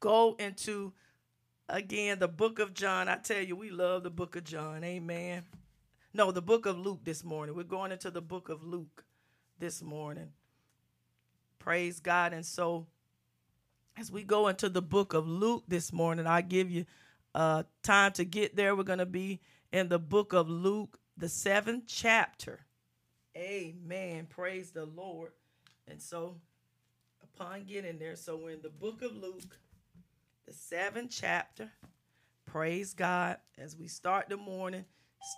go 0.00 0.34
into 0.40 0.92
again 1.68 2.18
the 2.18 2.26
book 2.26 2.58
of 2.58 2.74
John. 2.74 3.08
I 3.08 3.16
tell 3.16 3.40
you, 3.42 3.54
we 3.54 3.70
love 3.70 4.02
the 4.02 4.10
book 4.10 4.34
of 4.34 4.42
John. 4.42 4.82
Amen. 4.82 5.44
No, 6.12 6.32
the 6.32 6.42
book 6.42 6.66
of 6.66 6.76
Luke 6.76 7.04
this 7.04 7.22
morning. 7.22 7.54
We're 7.54 7.62
going 7.62 7.92
into 7.92 8.10
the 8.10 8.20
book 8.20 8.48
of 8.48 8.64
Luke 8.64 9.04
this 9.58 9.80
morning. 9.80 10.30
Praise 11.58 12.00
God. 12.00 12.32
And 12.32 12.44
so 12.44 12.86
as 13.96 14.10
we 14.10 14.24
go 14.24 14.48
into 14.48 14.68
the 14.68 14.82
book 14.82 15.14
of 15.14 15.26
Luke 15.28 15.64
this 15.68 15.92
morning, 15.92 16.26
I 16.26 16.40
give 16.40 16.70
you 16.70 16.84
uh, 17.34 17.62
time 17.82 18.12
to 18.12 18.24
get 18.24 18.56
there. 18.56 18.74
We're 18.74 18.82
going 18.82 18.98
to 18.98 19.06
be 19.06 19.40
in 19.72 19.88
the 19.88 19.98
book 19.98 20.32
of 20.32 20.48
Luke, 20.48 20.98
the 21.16 21.28
seventh 21.28 21.84
chapter. 21.86 22.60
Amen. 23.36 24.26
Praise 24.28 24.70
the 24.70 24.84
Lord. 24.86 25.32
And 25.88 26.00
so, 26.00 26.36
upon 27.22 27.64
getting 27.64 27.98
there, 27.98 28.16
so 28.16 28.36
we're 28.36 28.50
in 28.50 28.62
the 28.62 28.68
book 28.68 29.02
of 29.02 29.16
Luke, 29.16 29.58
the 30.46 30.52
seventh 30.52 31.10
chapter. 31.10 31.70
Praise 32.46 32.92
God 32.94 33.38
as 33.58 33.76
we 33.76 33.88
start 33.88 34.28
the 34.28 34.36
morning. 34.36 34.84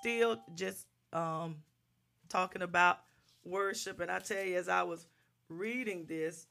Still 0.00 0.40
just 0.54 0.86
um, 1.12 1.56
talking 2.28 2.62
about 2.62 2.98
worship. 3.44 4.00
And 4.00 4.10
I 4.10 4.18
tell 4.18 4.42
you, 4.42 4.56
as 4.56 4.68
I 4.68 4.82
was 4.82 5.06
reading 5.48 6.06
this, 6.06 6.46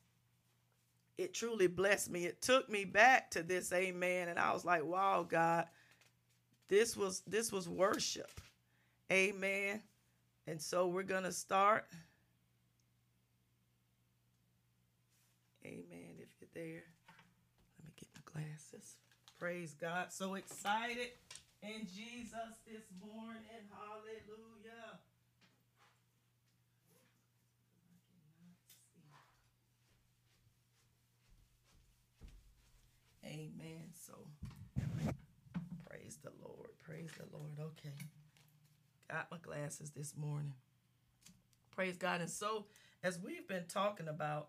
it 1.18 1.34
truly 1.34 1.68
blessed 1.68 2.12
me. 2.12 2.26
It 2.26 2.42
took 2.42 2.70
me 2.70 2.86
back 2.86 3.32
to 3.32 3.44
this, 3.44 3.72
amen. 3.72 4.30
And 4.30 4.40
I 4.40 4.54
was 4.54 4.66
like, 4.66 4.86
wow, 4.86 5.26
God, 5.28 5.66
this 6.70 6.98
was 6.98 7.22
this 7.28 7.52
was 7.52 7.70
worship. 7.70 8.32
Amen. 9.12 9.82
And 10.48 10.62
so 10.62 10.88
we're 10.88 11.04
going 11.04 11.24
to 11.24 11.32
start. 11.32 11.86
Amen. 15.66 16.18
If 16.20 16.30
you're 16.40 16.50
there, 16.54 16.84
let 17.80 17.86
me 17.86 17.94
get 17.96 18.10
my 18.16 18.42
glasses. 18.42 18.98
Praise 19.40 19.74
God. 19.74 20.12
So 20.12 20.36
excited 20.36 21.12
in 21.62 21.82
Jesus 21.82 22.52
this 22.66 22.84
morning. 23.02 23.40
Hallelujah. 23.72 25.00
Amen. 33.26 33.90
So 33.94 34.14
praise 35.90 36.18
the 36.24 36.32
Lord. 36.42 36.70
Praise 36.84 37.12
the 37.18 37.26
Lord. 37.36 37.58
Okay. 37.60 37.96
Got 39.14 39.30
my 39.30 39.38
glasses 39.38 39.92
this 39.92 40.16
morning. 40.18 40.56
Praise 41.70 41.98
God. 41.98 42.22
And 42.22 42.30
so 42.32 42.66
as 43.04 43.20
we've 43.20 43.48
been 43.48 43.66
talking 43.68 44.08
about, 44.08 44.48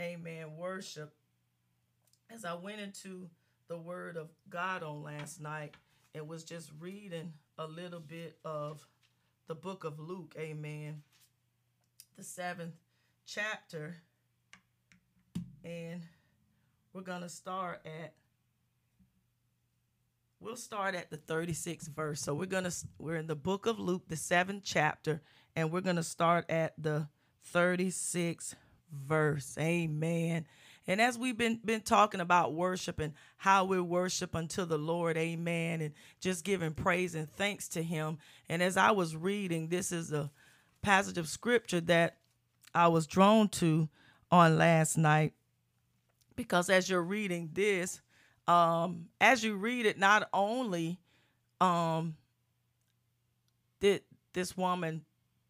amen, 0.00 0.56
worship, 0.56 1.14
as 2.28 2.44
I 2.44 2.54
went 2.54 2.80
into 2.80 3.30
the 3.68 3.78
word 3.78 4.16
of 4.16 4.30
God 4.50 4.82
on 4.82 5.04
last 5.04 5.40
night 5.40 5.76
and 6.16 6.26
was 6.26 6.42
just 6.42 6.72
reading 6.80 7.32
a 7.56 7.64
little 7.64 8.00
bit 8.00 8.40
of 8.44 8.84
the 9.46 9.54
book 9.54 9.84
of 9.84 10.00
Luke, 10.00 10.34
amen, 10.36 11.02
the 12.16 12.24
seventh 12.24 12.74
chapter. 13.24 13.98
And 15.62 16.02
we're 16.92 17.02
going 17.02 17.22
to 17.22 17.28
start 17.28 17.86
at 17.86 18.14
we'll 20.42 20.56
start 20.56 20.94
at 20.94 21.10
the 21.10 21.16
36th 21.16 21.88
verse. 21.88 22.20
So 22.20 22.34
we're 22.34 22.46
going 22.46 22.64
to 22.64 22.74
we're 22.98 23.16
in 23.16 23.28
the 23.28 23.36
book 23.36 23.66
of 23.66 23.78
Luke, 23.78 24.02
the 24.08 24.16
7th 24.16 24.62
chapter, 24.64 25.22
and 25.54 25.70
we're 25.70 25.80
going 25.80 25.96
to 25.96 26.02
start 26.02 26.50
at 26.50 26.74
the 26.76 27.08
36th 27.54 28.54
verse. 28.92 29.56
Amen. 29.58 30.46
And 30.88 31.00
as 31.00 31.16
we've 31.16 31.36
been 31.36 31.60
been 31.64 31.82
talking 31.82 32.20
about 32.20 32.54
worship 32.54 32.98
and 32.98 33.14
how 33.36 33.64
we 33.64 33.80
worship 33.80 34.34
unto 34.34 34.64
the 34.64 34.78
Lord, 34.78 35.16
amen, 35.16 35.80
and 35.80 35.94
just 36.20 36.44
giving 36.44 36.74
praise 36.74 37.14
and 37.14 37.30
thanks 37.30 37.68
to 37.68 37.82
him. 37.82 38.18
And 38.48 38.62
as 38.62 38.76
I 38.76 38.90
was 38.90 39.14
reading, 39.14 39.68
this 39.68 39.92
is 39.92 40.12
a 40.12 40.30
passage 40.82 41.18
of 41.18 41.28
scripture 41.28 41.80
that 41.82 42.16
I 42.74 42.88
was 42.88 43.06
drawn 43.06 43.48
to 43.50 43.88
on 44.30 44.58
last 44.58 44.96
night 44.98 45.34
because 46.34 46.68
as 46.68 46.90
you're 46.90 47.02
reading 47.02 47.50
this, 47.52 48.00
um, 48.52 49.06
as 49.20 49.42
you 49.42 49.56
read 49.56 49.86
it, 49.86 49.98
not 49.98 50.28
only 50.34 50.98
um, 51.60 52.16
did 53.80 54.02
this 54.34 54.56
woman 54.56 55.04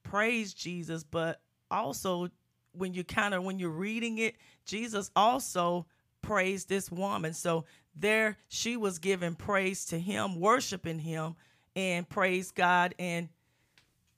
praise 0.04 0.54
Jesus, 0.54 1.02
but 1.02 1.40
also 1.70 2.28
when 2.72 2.94
you 2.94 3.02
kind 3.02 3.34
of 3.34 3.42
when 3.42 3.58
you're 3.58 3.70
reading 3.70 4.18
it, 4.18 4.36
Jesus 4.64 5.10
also 5.16 5.86
praised 6.20 6.68
this 6.68 6.92
woman. 6.92 7.34
So 7.34 7.64
there 7.96 8.38
she 8.48 8.76
was 8.76 9.00
giving 9.00 9.34
praise 9.34 9.84
to 9.86 9.98
him, 9.98 10.38
worshiping 10.38 11.00
him, 11.00 11.34
and 11.74 12.08
praise 12.08 12.52
God. 12.52 12.94
And 13.00 13.28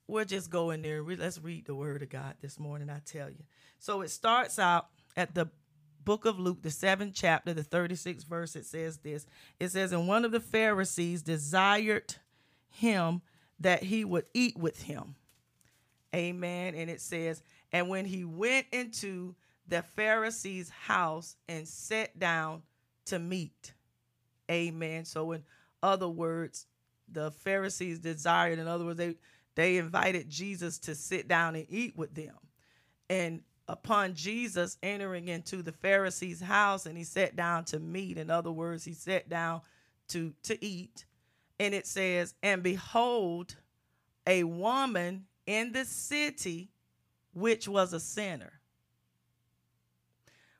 we'll 0.07 0.25
just 0.25 0.51
go 0.51 0.69
in 0.69 0.83
there. 0.83 1.03
Let's 1.03 1.41
read 1.41 1.65
the 1.65 1.75
word 1.75 2.03
of 2.03 2.09
God 2.09 2.35
this 2.39 2.59
morning, 2.59 2.91
I 2.91 3.01
tell 3.03 3.29
you. 3.29 3.43
So 3.79 4.01
it 4.01 4.11
starts 4.11 4.59
out 4.59 4.87
at 5.17 5.33
the 5.33 5.49
book 6.05 6.25
of 6.25 6.39
Luke, 6.39 6.61
the 6.61 6.71
seventh 6.71 7.13
chapter, 7.15 7.53
the 7.53 7.63
36th 7.63 8.25
verse, 8.25 8.55
it 8.55 8.65
says 8.65 8.97
this. 8.97 9.25
It 9.59 9.69
says, 9.69 9.91
And 9.91 10.07
one 10.07 10.23
of 10.23 10.31
the 10.31 10.39
Pharisees 10.39 11.21
desired 11.21 12.15
him 12.69 13.21
that 13.59 13.83
he 13.83 14.05
would 14.05 14.25
eat 14.33 14.57
with 14.57 14.83
him. 14.83 15.15
Amen. 16.15 16.75
And 16.75 16.89
it 16.89 17.01
says, 17.01 17.41
And 17.71 17.89
when 17.89 18.05
he 18.05 18.23
went 18.23 18.67
into 18.71 19.35
the 19.67 19.81
Pharisee's 19.81 20.69
house 20.69 21.35
and 21.47 21.67
sat 21.67 22.17
down 22.19 22.61
to 23.05 23.19
meat. 23.19 23.73
Amen. 24.49 25.05
So, 25.05 25.31
in 25.31 25.43
other 25.81 26.07
words, 26.07 26.67
the 27.11 27.31
Pharisees 27.31 27.99
desired, 27.99 28.59
in 28.59 28.67
other 28.67 28.85
words, 28.85 28.97
they, 28.97 29.15
they 29.55 29.77
invited 29.77 30.29
Jesus 30.29 30.77
to 30.79 30.95
sit 30.95 31.27
down 31.27 31.55
and 31.55 31.65
eat 31.69 31.97
with 31.97 32.13
them. 32.13 32.35
And 33.09 33.41
upon 33.67 34.13
Jesus 34.13 34.77
entering 34.83 35.27
into 35.27 35.61
the 35.61 35.71
Pharisee's 35.71 36.41
house 36.41 36.85
and 36.85 36.97
he 36.97 37.03
sat 37.03 37.35
down 37.35 37.65
to 37.65 37.79
meat. 37.79 38.17
In 38.17 38.29
other 38.29 38.51
words, 38.51 38.85
he 38.85 38.93
sat 38.93 39.29
down 39.29 39.61
to, 40.09 40.33
to 40.43 40.63
eat. 40.63 41.05
And 41.59 41.73
it 41.73 41.87
says, 41.87 42.35
And 42.43 42.61
behold, 42.61 43.55
a 44.27 44.43
woman 44.43 45.25
in 45.45 45.71
the 45.71 45.85
city 45.85 46.69
which 47.33 47.67
was 47.67 47.93
a 47.93 47.99
sinner. 47.99 48.53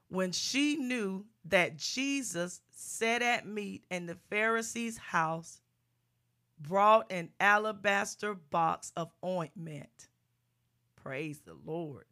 When 0.08 0.32
she 0.32 0.78
knew 0.78 1.26
that 1.46 1.78
Jesus 1.78 2.62
sat 2.72 3.22
at 3.22 3.48
meat 3.48 3.86
in 3.90 4.06
the 4.06 4.18
Pharisee's 4.30 4.98
house, 4.98 5.62
brought 6.60 7.12
an 7.12 7.30
alabaster 7.40 8.34
box 8.34 8.92
of 8.96 9.12
ointment. 9.24 10.08
Praise 10.96 11.40
the 11.40 11.56
Lord 11.66 12.06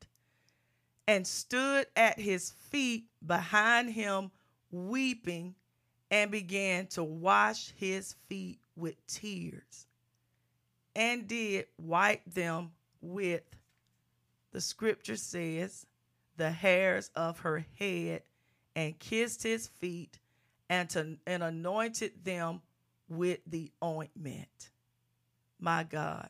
and 1.07 1.25
stood 1.27 1.85
at 1.95 2.19
his 2.19 2.51
feet 2.69 3.05
behind 3.25 3.89
him, 3.89 4.31
weeping, 4.71 5.55
and 6.09 6.31
began 6.31 6.87
to 6.87 7.03
wash 7.03 7.71
his 7.75 8.15
feet 8.27 8.59
with 8.75 8.95
tears, 9.07 9.87
and 10.95 11.27
did 11.27 11.65
wipe 11.77 12.21
them 12.25 12.71
with, 13.01 13.43
the 14.51 14.61
scripture 14.61 15.15
says, 15.15 15.85
the 16.37 16.51
hairs 16.51 17.09
of 17.15 17.39
her 17.39 17.65
head, 17.77 18.21
and 18.75 18.97
kissed 18.99 19.43
his 19.43 19.67
feet, 19.67 20.19
and, 20.69 20.89
to, 20.89 21.17
and 21.27 21.43
anointed 21.43 22.11
them 22.23 22.61
with 23.09 23.39
the 23.45 23.71
ointment. 23.83 24.71
My 25.59 25.83
God. 25.83 26.29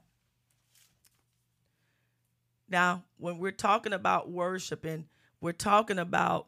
Now, 2.70 3.04
when 3.18 3.38
we're 3.38 3.52
talking 3.52 3.94
about 3.94 4.32
worshiping, 4.32 5.06
we're 5.42 5.52
talking 5.52 6.00
about 6.00 6.48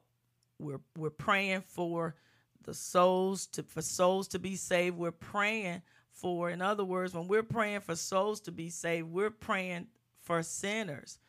we're 0.59 0.81
we're 0.97 1.09
praying 1.09 1.61
for 1.61 2.15
the 2.63 2.73
souls 2.73 3.45
to 3.47 3.63
for 3.63 3.81
souls 3.81 4.27
to 4.29 4.39
be 4.39 4.55
saved. 4.55 4.97
We're 4.97 5.11
praying 5.11 5.81
for, 6.11 6.49
in 6.49 6.61
other 6.61 6.85
words, 6.85 7.13
when 7.13 7.27
we're 7.27 7.43
praying 7.43 7.81
for 7.81 7.95
souls 7.95 8.39
to 8.41 8.51
be 8.51 8.69
saved, 8.69 9.11
we're 9.11 9.29
praying 9.29 9.87
for 10.21 10.41
sinners 10.41 11.19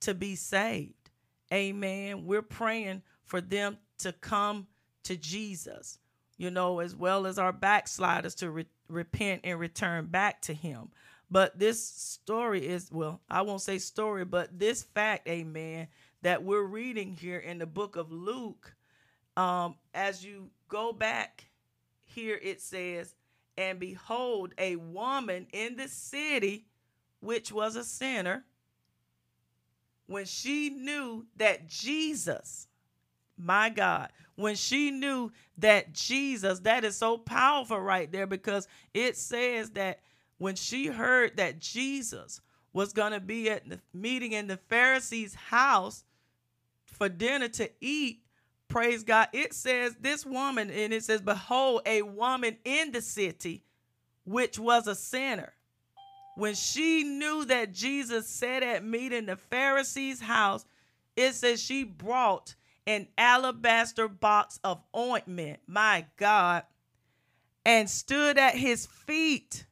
to 0.00 0.14
be 0.14 0.36
saved. 0.36 1.10
Amen. 1.52 2.26
We're 2.26 2.42
praying 2.42 3.02
for 3.24 3.40
them 3.40 3.78
to 3.98 4.12
come 4.12 4.66
to 5.04 5.16
Jesus, 5.16 5.98
you 6.36 6.50
know, 6.50 6.80
as 6.80 6.94
well 6.94 7.26
as 7.26 7.38
our 7.38 7.52
backsliders 7.52 8.34
to 8.36 8.50
re- 8.50 8.66
repent 8.88 9.40
and 9.44 9.58
return 9.58 10.06
back 10.06 10.42
to 10.42 10.54
Him. 10.54 10.90
But 11.30 11.58
this 11.58 11.84
story 11.84 12.66
is, 12.66 12.90
well, 12.90 13.20
I 13.30 13.42
won't 13.42 13.60
say 13.62 13.78
story, 13.78 14.24
but 14.24 14.58
this 14.58 14.82
fact, 14.82 15.28
amen, 15.28 15.88
that 16.22 16.42
we're 16.42 16.62
reading 16.62 17.12
here 17.12 17.38
in 17.38 17.58
the 17.58 17.66
book 17.66 17.96
of 17.96 18.10
Luke, 18.10 18.74
um, 19.36 19.76
as 19.94 20.24
you 20.24 20.50
go 20.68 20.92
back 20.92 21.46
here, 22.04 22.38
it 22.42 22.60
says, 22.60 23.14
And 23.56 23.78
behold, 23.78 24.54
a 24.58 24.76
woman 24.76 25.46
in 25.52 25.76
the 25.76 25.88
city, 25.88 26.66
which 27.20 27.52
was 27.52 27.76
a 27.76 27.84
sinner, 27.84 28.44
when 30.06 30.24
she 30.24 30.70
knew 30.70 31.26
that 31.36 31.68
Jesus, 31.68 32.66
my 33.38 33.70
God, 33.70 34.08
when 34.34 34.56
she 34.56 34.90
knew 34.90 35.30
that 35.58 35.92
Jesus, 35.92 36.60
that 36.60 36.84
is 36.84 36.96
so 36.96 37.16
powerful 37.16 37.78
right 37.78 38.10
there 38.10 38.26
because 38.26 38.66
it 38.92 39.16
says 39.16 39.70
that 39.70 40.00
when 40.40 40.56
she 40.56 40.86
heard 40.86 41.36
that 41.36 41.58
Jesus 41.58 42.40
was 42.72 42.94
going 42.94 43.12
to 43.12 43.20
be 43.20 43.50
at 43.50 43.68
the 43.68 43.78
meeting 43.92 44.32
in 44.32 44.46
the 44.46 44.56
Pharisees' 44.56 45.34
house 45.34 46.02
for 46.86 47.10
dinner 47.10 47.48
to 47.48 47.70
eat, 47.82 48.22
praise 48.66 49.04
God, 49.04 49.28
it 49.34 49.52
says 49.52 49.96
this 50.00 50.24
woman, 50.24 50.70
and 50.70 50.94
it 50.94 51.04
says, 51.04 51.20
Behold, 51.20 51.82
a 51.84 52.00
woman 52.00 52.56
in 52.64 52.90
the 52.90 53.02
city 53.02 53.64
which 54.24 54.58
was 54.58 54.86
a 54.86 54.94
sinner. 54.94 55.52
When 56.36 56.54
she 56.54 57.04
knew 57.04 57.44
that 57.44 57.74
Jesus 57.74 58.26
sat 58.26 58.62
at 58.62 58.82
meat 58.82 59.12
in 59.12 59.26
the 59.26 59.36
Pharisees' 59.36 60.22
house, 60.22 60.64
it 61.16 61.34
says 61.34 61.60
she 61.62 61.84
brought 61.84 62.54
an 62.86 63.08
alabaster 63.18 64.08
box 64.08 64.58
of 64.64 64.80
ointment, 64.96 65.60
my 65.66 66.06
God, 66.16 66.62
and 67.66 67.90
stood 67.90 68.38
at 68.38 68.54
his 68.54 68.86
feet 68.86 69.66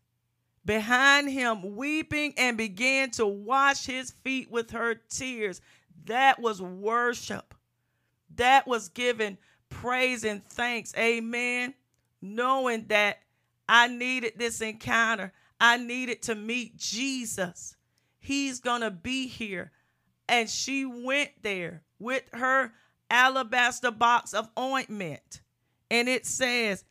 behind 0.69 1.31
him, 1.31 1.77
weeping, 1.77 2.35
and 2.37 2.59
began 2.59 3.11
to 3.11 3.27
wash 3.27 3.87
his 3.87 4.11
feet 4.23 4.51
with 4.51 4.73
her 4.73 4.95
tears. 5.09 5.63
That 6.05 6.39
was 6.39 6.61
worship. 6.61 7.55
That 8.37 8.67
was 8.67 8.91
giving 8.91 9.39
praise 9.71 10.25
and 10.25 10.45
thanks. 10.45 10.93
Amen. 10.95 11.73
Knowing 12.21 12.85
that 12.89 13.17
I 13.67 13.89
needed 13.89 14.35
this 14.37 14.61
encounter, 14.61 15.33
I 15.59 15.79
needed 15.79 16.21
to 16.25 16.35
meet 16.35 16.77
Jesus. 16.77 17.75
He's 18.19 18.61
going 18.61 18.83
to 18.83 18.91
be 18.91 19.27
here. 19.27 19.73
And 20.29 20.51
she 20.51 20.85
went 20.85 21.31
there 21.41 21.83
with 21.99 22.25
her 22.35 22.73
alabaster 23.11 23.91
box 23.91 24.35
of 24.35 24.51
ointment. 24.59 25.41
And 25.91 26.11
it 26.11 26.27
says, 26.27 26.85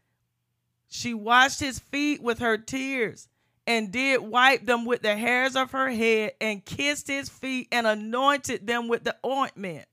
she 0.87 1.13
washed 1.13 1.59
his 1.59 1.77
feet 1.77 2.23
with 2.23 2.39
her 2.39 2.57
tears 2.57 3.27
and 3.67 3.91
did 3.91 4.21
wipe 4.21 4.65
them 4.65 4.85
with 4.85 5.01
the 5.01 5.15
hairs 5.15 5.57
of 5.57 5.71
her 5.71 5.89
head 5.89 6.31
and 6.39 6.63
kissed 6.63 7.07
his 7.07 7.27
feet 7.27 7.67
and 7.71 7.85
anointed 7.85 8.65
them 8.65 8.87
with 8.87 9.03
the 9.03 9.15
ointment. 9.25 9.85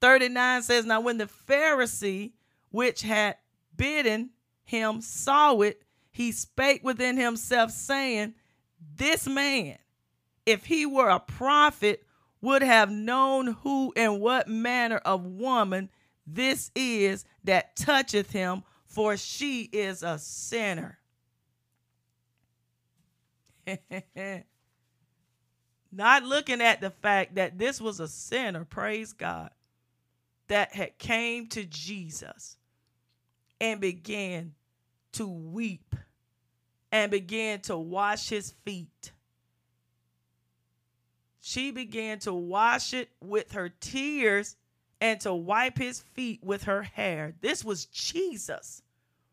39 0.00 0.62
says, 0.62 0.84
Now 0.84 1.00
when 1.00 1.16
the 1.16 1.30
Pharisee, 1.48 2.32
which 2.70 3.02
had 3.02 3.36
bidden 3.76 4.30
him 4.64 5.00
saw 5.00 5.60
it, 5.60 5.80
he 6.10 6.32
spake 6.32 6.82
within 6.82 7.16
himself, 7.16 7.70
saying, 7.70 8.34
This 8.96 9.28
man, 9.28 9.78
if 10.44 10.66
he 10.66 10.84
were 10.84 11.08
a 11.08 11.20
prophet, 11.20 12.04
would 12.40 12.62
have 12.62 12.90
known 12.90 13.46
who 13.62 13.92
and 13.94 14.20
what 14.20 14.48
manner 14.48 14.96
of 14.96 15.24
woman 15.24 15.88
this 16.26 16.72
is 16.74 17.24
that 17.44 17.76
toucheth 17.76 18.32
him, 18.32 18.64
for 18.86 19.16
she 19.16 19.62
is 19.72 20.02
a 20.02 20.18
sinner. 20.18 20.98
Not 25.92 26.24
looking 26.24 26.60
at 26.60 26.80
the 26.80 26.90
fact 26.90 27.34
that 27.34 27.58
this 27.58 27.80
was 27.80 28.00
a 28.00 28.08
sinner, 28.08 28.64
praise 28.64 29.12
God, 29.12 29.50
that 30.48 30.74
had 30.74 30.98
came 30.98 31.46
to 31.48 31.64
Jesus 31.64 32.56
and 33.60 33.80
began 33.80 34.54
to 35.12 35.26
weep 35.26 35.94
and 36.90 37.10
began 37.10 37.60
to 37.60 37.76
wash 37.76 38.28
his 38.28 38.52
feet. 38.64 39.12
She 41.40 41.70
began 41.70 42.18
to 42.20 42.32
wash 42.32 42.94
it 42.94 43.10
with 43.20 43.52
her 43.52 43.68
tears 43.68 44.56
and 45.00 45.20
to 45.22 45.34
wipe 45.34 45.76
his 45.76 46.00
feet 46.00 46.42
with 46.44 46.64
her 46.64 46.82
hair. 46.82 47.34
This 47.40 47.64
was 47.64 47.86
Jesus 47.86 48.82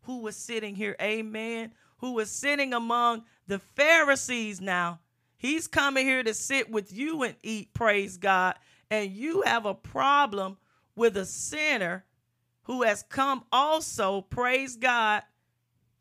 who 0.04 0.22
was 0.22 0.36
sitting 0.36 0.74
here, 0.74 0.96
amen, 1.02 1.72
who 1.98 2.14
was 2.14 2.32
sitting 2.32 2.74
among 2.74 3.24
the 3.50 3.60
Pharisees 3.60 4.62
now. 4.62 5.00
He's 5.38 5.68
coming 5.68 6.06
here 6.06 6.24
to 6.24 6.34
sit 6.34 6.70
with 6.70 6.94
you 6.94 7.24
and 7.24 7.36
eat, 7.44 7.74
praise 7.74 8.16
God. 8.16 8.56
And 8.92 9.12
you 9.12 9.42
have 9.42 9.66
a 9.66 9.74
problem 9.74 10.58
with 10.96 11.18
a 11.18 11.26
sinner 11.26 12.06
who 12.64 12.84
has 12.84 13.04
come 13.04 13.44
also, 13.52 14.22
praise 14.22 14.76
God, 14.76 15.24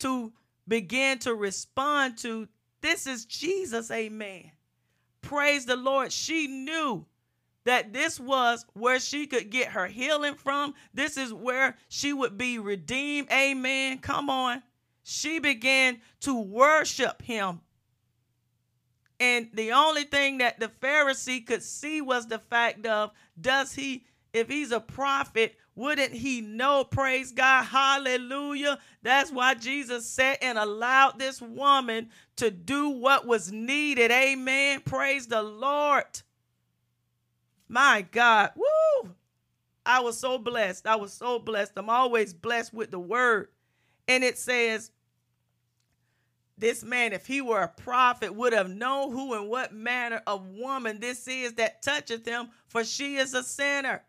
to 0.01 0.33
begin 0.67 1.19
to 1.21 1.35
respond 1.35 2.19
to 2.19 2.49
this 2.83 3.07
is 3.07 3.25
Jesus, 3.25 3.91
amen. 3.91 4.51
Praise 5.23 5.67
the 5.67 5.77
Lord. 5.77 6.13
She 6.13 6.47
knew 6.47 7.07
that 7.65 7.93
this 7.93 8.21
was 8.21 8.65
where 8.75 9.01
she 9.01 9.27
could 9.27 9.51
get 9.51 9.69
her 9.69 9.87
healing 9.87 10.35
from. 10.35 10.75
This 10.95 11.17
is 11.17 11.33
where 11.33 11.77
she 11.89 12.13
would 12.13 12.39
be 12.39 12.59
redeemed. 12.59 13.29
Amen. 13.33 13.99
Come 13.99 14.31
on. 14.31 14.63
She 15.11 15.39
began 15.39 16.03
to 16.21 16.39
worship 16.39 17.23
him. 17.23 17.63
And 19.19 19.49
the 19.55 19.73
only 19.73 20.05
thing 20.05 20.37
that 20.39 20.61
the 20.61 20.69
Pharisee 20.69 21.47
could 21.47 21.63
see 21.63 22.03
was 22.03 22.27
the 22.27 22.39
fact 22.39 22.85
of 22.85 23.13
does 23.41 23.73
he, 23.73 24.05
if 24.35 24.51
he's 24.51 24.71
a 24.71 24.81
prophet, 24.81 25.57
wouldn't 25.75 26.13
he 26.13 26.43
know? 26.43 26.85
Praise 26.85 27.33
God. 27.33 27.65
Hallelujah. 27.65 28.79
That's 29.03 29.33
why 29.33 29.55
Jesus 29.55 30.07
said 30.07 30.37
and 30.43 30.59
allowed 30.59 31.19
this 31.19 31.41
woman 31.41 32.11
to 32.37 32.51
do 32.51 32.91
what 32.91 33.27
was 33.27 33.51
needed. 33.51 34.11
Amen. 34.11 34.83
Praise 34.85 35.27
the 35.27 35.43
Lord. 35.43 36.21
My 37.67 38.03
God. 38.03 38.51
Woo! 38.57 39.15
I 39.87 40.01
was 40.01 40.19
so 40.19 40.37
blessed. 40.37 40.87
I 40.87 40.97
was 40.97 41.15
so 41.15 41.39
blessed. 41.39 41.73
I'm 41.77 41.89
always 41.89 42.35
blessed 42.35 42.75
with 42.75 42.91
the 42.91 42.99
word. 42.99 43.49
And 44.07 44.23
it 44.23 44.37
says, 44.37 44.91
this 46.59 46.83
man, 46.83 47.13
if 47.13 47.27
he 47.27 47.41
were 47.41 47.63
a 47.63 47.69
prophet, 47.69 48.35
would 48.35 48.53
have 48.53 48.69
known 48.69 49.13
who 49.13 49.35
and 49.35 49.49
what 49.49 49.73
manner 49.73 50.23
of 50.27 50.49
woman 50.49 51.01
this 51.01 51.27
is 51.29 51.55
that 51.55 51.83
toucheth 51.83 52.27
him, 52.27 52.49
for 52.69 52.85
she 52.85 53.17
is 53.17 53.35
a 53.35 53.43
sinner. 53.43 54.03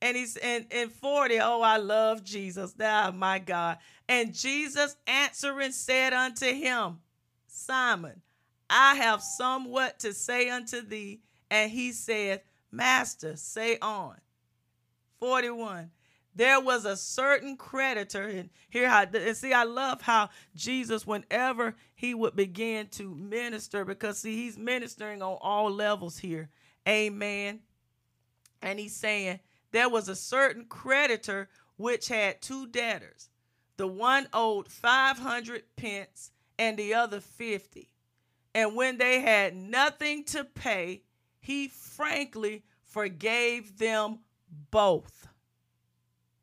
And 0.00 0.16
he's 0.16 0.36
in, 0.36 0.66
in 0.70 0.88
40. 0.88 1.38
Oh, 1.40 1.60
I 1.60 1.76
love 1.76 2.24
Jesus. 2.24 2.74
Ah, 2.80 3.12
my 3.14 3.38
God. 3.38 3.78
And 4.08 4.34
Jesus 4.34 4.96
answering 5.06 5.72
said 5.72 6.12
unto 6.12 6.46
him, 6.46 6.98
Simon, 7.46 8.20
I 8.68 8.96
have 8.96 9.22
somewhat 9.22 10.00
to 10.00 10.12
say 10.12 10.50
unto 10.50 10.80
thee. 10.80 11.20
And 11.50 11.70
he 11.70 11.92
said, 11.92 12.42
Master, 12.72 13.36
say 13.36 13.78
on. 13.80 14.16
41. 15.20 15.90
There 16.34 16.60
was 16.60 16.86
a 16.86 16.96
certain 16.96 17.56
creditor, 17.56 18.22
and 18.22 18.48
here 18.70 18.88
how 18.88 19.04
and 19.12 19.36
see, 19.36 19.52
I 19.52 19.64
love 19.64 20.00
how 20.00 20.30
Jesus, 20.54 21.06
whenever 21.06 21.74
he 21.94 22.14
would 22.14 22.34
begin 22.34 22.86
to 22.92 23.14
minister, 23.14 23.84
because 23.84 24.18
see, 24.18 24.34
he's 24.34 24.56
ministering 24.56 25.20
on 25.20 25.36
all 25.42 25.70
levels 25.70 26.18
here. 26.18 26.48
Amen. 26.88 27.60
And 28.62 28.78
he's 28.78 28.96
saying, 28.96 29.40
There 29.72 29.90
was 29.90 30.08
a 30.08 30.16
certain 30.16 30.64
creditor 30.64 31.50
which 31.76 32.08
had 32.08 32.40
two 32.40 32.66
debtors. 32.66 33.28
The 33.76 33.86
one 33.86 34.26
owed 34.32 34.68
500 34.68 35.64
pence 35.76 36.30
and 36.58 36.78
the 36.78 36.94
other 36.94 37.20
50. 37.20 37.90
And 38.54 38.74
when 38.74 38.96
they 38.98 39.20
had 39.20 39.54
nothing 39.54 40.24
to 40.26 40.44
pay, 40.44 41.02
he 41.40 41.68
frankly 41.68 42.64
forgave 42.84 43.78
them 43.78 44.20
both 44.70 45.28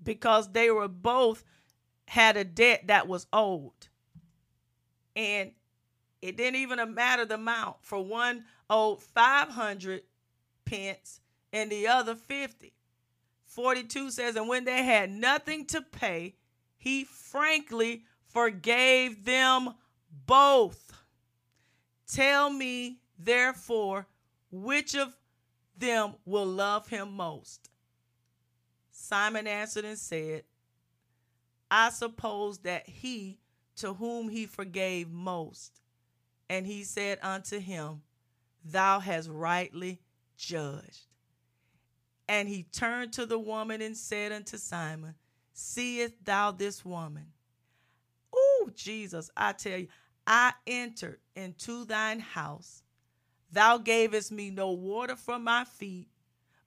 because 0.03 0.51
they 0.51 0.71
were 0.71 0.87
both 0.87 1.43
had 2.07 2.37
a 2.37 2.43
debt 2.43 2.87
that 2.87 3.07
was 3.07 3.27
owed. 3.31 3.87
And 5.15 5.51
it 6.21 6.37
didn't 6.37 6.59
even 6.59 6.93
matter 6.93 7.25
the 7.25 7.35
amount. 7.35 7.77
For 7.81 8.03
one 8.03 8.45
owed 8.69 9.01
500 9.01 10.01
pence 10.65 11.21
and 11.53 11.71
the 11.71 11.87
other 11.87 12.15
50. 12.15 12.73
42 13.45 14.11
says, 14.11 14.35
And 14.35 14.47
when 14.47 14.65
they 14.65 14.83
had 14.83 15.09
nothing 15.09 15.65
to 15.67 15.81
pay, 15.81 16.35
he 16.77 17.03
frankly 17.03 18.03
forgave 18.27 19.25
them 19.25 19.73
both. 20.25 20.93
Tell 22.11 22.49
me, 22.49 22.99
therefore, 23.17 24.07
which 24.51 24.95
of 24.95 25.15
them 25.77 26.15
will 26.25 26.45
love 26.45 26.87
him 26.87 27.13
most? 27.13 27.68
Simon 29.09 29.47
answered 29.47 29.85
and 29.85 29.97
said, 29.97 30.43
I 31.71 31.89
suppose 31.89 32.59
that 32.59 32.87
he 32.87 33.39
to 33.77 33.95
whom 33.95 34.29
he 34.29 34.45
forgave 34.45 35.09
most. 35.09 35.81
And 36.47 36.67
he 36.67 36.83
said 36.83 37.17
unto 37.23 37.57
him, 37.59 38.03
Thou 38.63 38.99
hast 38.99 39.27
rightly 39.27 39.99
judged. 40.37 41.07
And 42.27 42.47
he 42.47 42.67
turned 42.71 43.13
to 43.13 43.25
the 43.25 43.39
woman 43.39 43.81
and 43.81 43.97
said 43.97 44.31
unto 44.31 44.57
Simon, 44.57 45.15
Seest 45.53 46.13
thou 46.23 46.51
this 46.51 46.85
woman? 46.85 47.31
Oh, 48.31 48.69
Jesus, 48.75 49.31
I 49.35 49.53
tell 49.53 49.79
you, 49.79 49.87
I 50.27 50.53
entered 50.67 51.17
into 51.35 51.83
thine 51.83 52.19
house. 52.19 52.83
Thou 53.51 53.79
gavest 53.79 54.31
me 54.31 54.51
no 54.51 54.69
water 54.69 55.15
for 55.15 55.39
my 55.39 55.63
feet, 55.65 56.09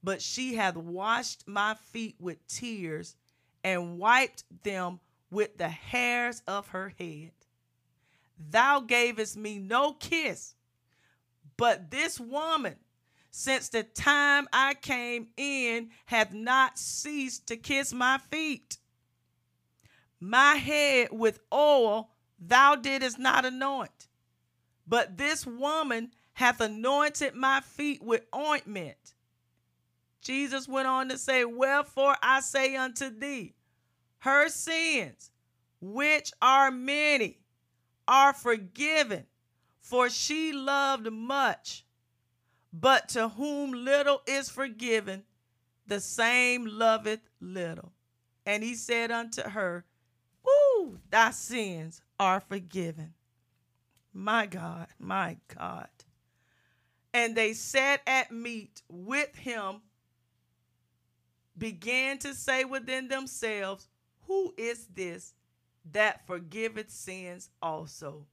but 0.03 0.21
she 0.21 0.55
hath 0.55 0.77
washed 0.77 1.47
my 1.47 1.75
feet 1.75 2.17
with 2.19 2.47
tears 2.47 3.17
and 3.63 3.99
wiped 3.99 4.45
them 4.65 5.01
with 5.31 5.57
the 5.57 5.69
hairs 5.69 6.43
of 6.47 6.69
her 6.69 6.93
head. 6.99 7.33
Thou 8.51 8.81
gavest 8.81 9.37
me 9.37 9.59
no 9.59 9.93
kiss, 9.93 10.55
but 11.57 11.91
this 11.91 12.19
woman, 12.19 12.77
since 13.31 13.69
the 13.69 13.83
time 13.83 14.49
I 14.53 14.75
came 14.75 15.29
in, 15.37 15.91
hath 16.07 16.33
not 16.33 16.79
ceased 16.79 17.47
to 17.47 17.57
kiss 17.57 17.93
my 17.93 18.19
feet. 18.19 18.79
My 20.21 20.57
head 20.57 21.09
with 21.13 21.41
oil 21.53 22.11
thou 22.39 22.75
didst 22.75 23.19
not 23.19 23.45
anoint, 23.45 24.09
but 24.87 25.17
this 25.17 25.47
woman 25.47 26.11
hath 26.35 26.61
anointed 26.61 27.35
my 27.35 27.61
feet 27.61 28.03
with 28.03 28.27
ointment. 28.35 29.15
Jesus 30.23 30.69
went 30.69 30.87
on 30.89 31.09
to 31.09 31.19
say, 31.19 31.45
Wherefore 31.45 32.17
I 32.23 32.41
say 32.41 32.77
unto 32.77 33.11
thee, 33.11 33.55
her 34.21 34.49
sins, 34.49 35.33
which 35.81 36.33
are 36.41 36.71
many, 36.71 37.41
are 38.07 38.33
forgiven, 38.33 39.27
for 39.81 40.09
she 40.09 40.53
loved 40.53 41.13
much. 41.13 41.85
But 42.73 43.11
to 43.11 43.29
whom 43.29 43.73
little 43.73 44.23
is 44.27 44.49
forgiven, 44.49 45.25
the 45.87 46.01
same 46.01 46.67
loveth 46.67 47.29
little. 47.41 47.93
And 48.47 48.63
he 48.63 48.75
said 48.77 49.11
unto 49.11 49.43
her, 49.43 49.85
Ooh, 50.47 50.99
thy 51.11 51.33
sins 51.33 52.01
are 52.19 52.41
forgiven. 52.41 53.15
My 54.15 54.47
God, 54.47 54.87
my 54.99 55.37
God. 55.57 55.89
And 57.13 57.37
they 57.37 57.53
sat 57.53 58.01
at 58.07 58.31
meat 58.31 58.83
with 58.89 59.35
him, 59.35 59.83
began 61.57 62.19
to 62.19 62.35
say 62.35 62.65
within 62.65 63.09
themselves, 63.09 63.89
Who 64.27 64.55
is 64.57 64.87
this 64.95 65.35
that 65.93 66.27
forgiveth 66.27 66.91
sins 66.91 67.51
also? 67.61 68.27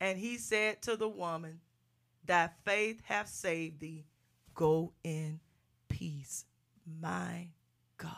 And 0.00 0.18
he 0.18 0.38
said 0.38 0.82
to 0.82 0.96
the 0.96 1.08
woman, 1.08 1.60
Thy 2.24 2.50
faith 2.64 3.00
hath 3.04 3.28
saved 3.28 3.80
thee. 3.80 4.04
Go 4.54 4.92
in 5.02 5.40
peace. 5.88 6.44
My 7.00 7.48
God. 7.96 8.12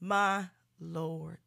My 0.00 0.46
Lord. 0.80 1.38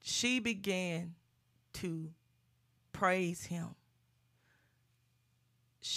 She 0.00 0.40
began 0.40 1.14
to 1.74 2.10
praise 2.92 3.44
him. 3.46 3.74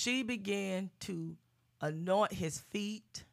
She 0.04 0.22
began 0.22 0.90
to 1.02 1.38
anoint 1.80 2.34
his 2.34 2.60
feet 2.60 3.24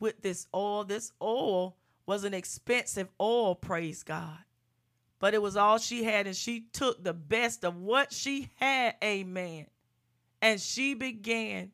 with 0.00 0.22
this 0.22 0.46
oil. 0.54 0.84
This 0.84 1.12
oil 1.20 1.76
was 2.06 2.24
an 2.24 2.32
expensive 2.32 3.10
oil, 3.20 3.54
praise 3.54 4.02
God. 4.02 4.38
But 5.18 5.34
it 5.34 5.42
was 5.42 5.54
all 5.54 5.76
she 5.76 6.02
had, 6.02 6.26
and 6.26 6.34
she 6.34 6.64
took 6.72 7.04
the 7.04 7.12
best 7.12 7.62
of 7.62 7.76
what 7.76 8.10
she 8.10 8.48
had, 8.58 8.94
amen. 9.04 9.66
And 10.40 10.58
she 10.58 10.94
began 10.94 11.72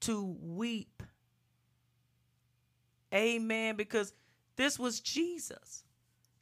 to 0.00 0.36
weep. 0.42 1.02
Amen. 3.14 3.76
Because 3.76 4.12
this 4.56 4.78
was 4.78 5.00
Jesus. 5.00 5.84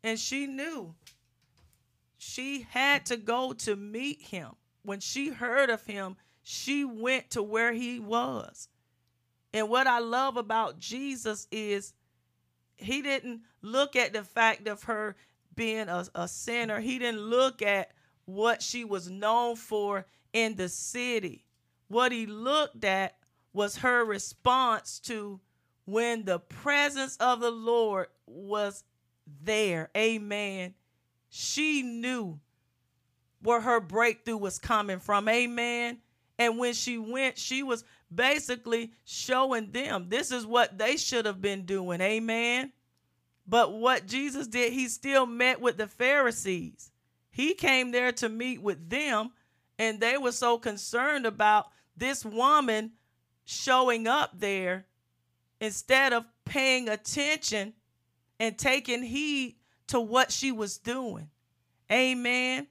And 0.02 0.18
she 0.18 0.48
knew 0.48 0.96
she 2.18 2.66
had 2.68 3.06
to 3.06 3.16
go 3.16 3.52
to 3.52 3.76
meet 3.76 4.22
him. 4.22 4.56
When 4.82 4.98
she 4.98 5.28
heard 5.28 5.70
of 5.70 5.84
him, 5.86 6.16
she 6.42 6.84
went 6.84 7.30
to 7.30 7.42
where 7.42 7.72
he 7.72 8.00
was. 8.00 8.68
And 9.52 9.68
what 9.68 9.86
I 9.86 9.98
love 9.98 10.36
about 10.36 10.78
Jesus 10.78 11.46
is 11.50 11.92
he 12.76 13.02
didn't 13.02 13.42
look 13.62 13.96
at 13.96 14.12
the 14.12 14.22
fact 14.22 14.68
of 14.68 14.84
her 14.84 15.16
being 15.54 15.88
a, 15.88 16.06
a 16.14 16.28
sinner. 16.28 16.80
He 16.80 16.98
didn't 16.98 17.20
look 17.20 17.62
at 17.62 17.90
what 18.24 18.62
she 18.62 18.84
was 18.84 19.10
known 19.10 19.56
for 19.56 20.06
in 20.32 20.54
the 20.56 20.68
city. 20.68 21.44
What 21.88 22.12
he 22.12 22.26
looked 22.26 22.84
at 22.84 23.16
was 23.52 23.78
her 23.78 24.04
response 24.04 25.00
to 25.00 25.40
when 25.84 26.24
the 26.24 26.38
presence 26.38 27.16
of 27.16 27.40
the 27.40 27.50
Lord 27.50 28.06
was 28.26 28.84
there. 29.42 29.90
Amen. 29.96 30.74
She 31.28 31.82
knew 31.82 32.38
where 33.42 33.60
her 33.60 33.80
breakthrough 33.80 34.36
was 34.36 34.58
coming 34.58 35.00
from. 35.00 35.28
Amen. 35.28 35.98
And 36.40 36.58
when 36.58 36.72
she 36.72 36.96
went, 36.96 37.36
she 37.36 37.62
was 37.62 37.84
basically 38.12 38.92
showing 39.04 39.70
them 39.72 40.06
this 40.08 40.32
is 40.32 40.46
what 40.46 40.78
they 40.78 40.96
should 40.96 41.26
have 41.26 41.42
been 41.42 41.66
doing. 41.66 42.00
Amen. 42.00 42.72
But 43.46 43.74
what 43.74 44.06
Jesus 44.06 44.46
did, 44.46 44.72
he 44.72 44.88
still 44.88 45.26
met 45.26 45.60
with 45.60 45.76
the 45.76 45.86
Pharisees. 45.86 46.90
He 47.30 47.52
came 47.52 47.90
there 47.90 48.10
to 48.12 48.30
meet 48.30 48.62
with 48.62 48.88
them, 48.88 49.32
and 49.78 50.00
they 50.00 50.16
were 50.16 50.32
so 50.32 50.56
concerned 50.56 51.26
about 51.26 51.66
this 51.94 52.24
woman 52.24 52.92
showing 53.44 54.06
up 54.06 54.30
there 54.40 54.86
instead 55.60 56.14
of 56.14 56.24
paying 56.46 56.88
attention 56.88 57.74
and 58.38 58.56
taking 58.56 59.02
heed 59.02 59.56
to 59.88 60.00
what 60.00 60.32
she 60.32 60.52
was 60.52 60.78
doing. 60.78 61.28
Amen. 61.92 62.66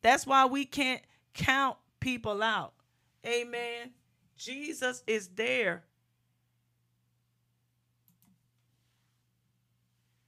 That's 0.00 0.26
why 0.26 0.46
we 0.46 0.64
can't 0.64 1.02
count 1.34 1.76
people 2.04 2.42
out. 2.42 2.74
Amen. 3.26 3.92
Jesus 4.36 5.02
is 5.06 5.28
there. 5.28 5.84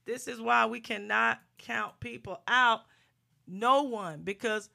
This 0.03 0.27
is 0.27 0.41
why 0.41 0.65
we 0.65 0.79
cannot 0.79 1.39
count 1.59 1.99
people 1.99 2.41
out. 2.47 2.81
No 3.45 3.83
one, 3.83 4.21
because 4.23 4.71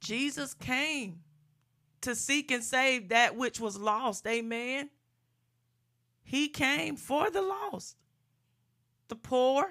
Jesus 0.00 0.54
came 0.54 1.20
to 2.00 2.14
seek 2.14 2.50
and 2.50 2.64
save 2.64 3.10
that 3.10 3.36
which 3.36 3.60
was 3.60 3.76
lost. 3.76 4.26
Amen. 4.26 4.88
He 6.24 6.48
came 6.48 6.96
for 6.96 7.30
the 7.30 7.42
lost, 7.42 7.98
the 9.08 9.16
poor. 9.16 9.66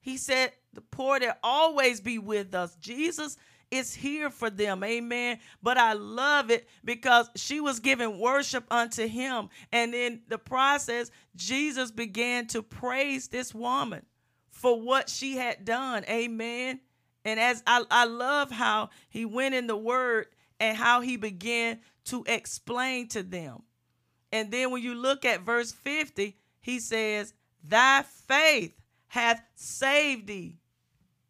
He 0.00 0.16
said, 0.16 0.52
the 0.72 0.80
poor 0.80 1.20
that 1.20 1.38
always 1.42 2.00
be 2.00 2.18
with 2.18 2.54
us. 2.54 2.76
Jesus 2.76 3.36
is 3.74 3.94
here 3.94 4.30
for 4.30 4.50
them. 4.50 4.82
Amen. 4.84 5.38
But 5.62 5.78
I 5.78 5.94
love 5.94 6.50
it 6.50 6.68
because 6.84 7.30
she 7.36 7.60
was 7.60 7.80
giving 7.80 8.18
worship 8.18 8.64
unto 8.70 9.06
him. 9.06 9.48
And 9.72 9.94
in 9.94 10.22
the 10.28 10.38
process, 10.38 11.10
Jesus 11.36 11.90
began 11.90 12.46
to 12.48 12.62
praise 12.62 13.28
this 13.28 13.54
woman 13.54 14.02
for 14.50 14.80
what 14.80 15.08
she 15.08 15.36
had 15.36 15.64
done. 15.64 16.04
Amen. 16.08 16.80
And 17.24 17.40
as 17.40 17.62
I, 17.66 17.84
I 17.90 18.04
love 18.04 18.50
how 18.50 18.90
he 19.08 19.24
went 19.24 19.54
in 19.54 19.66
the 19.66 19.76
word 19.76 20.26
and 20.60 20.76
how 20.76 21.00
he 21.00 21.16
began 21.16 21.80
to 22.06 22.24
explain 22.26 23.08
to 23.08 23.22
them. 23.22 23.62
And 24.30 24.50
then 24.50 24.70
when 24.70 24.82
you 24.82 24.94
look 24.94 25.24
at 25.24 25.42
verse 25.42 25.72
50, 25.72 26.36
he 26.60 26.80
says, 26.80 27.34
Thy 27.62 28.02
faith 28.02 28.74
hath 29.06 29.42
saved 29.54 30.26
thee. 30.26 30.58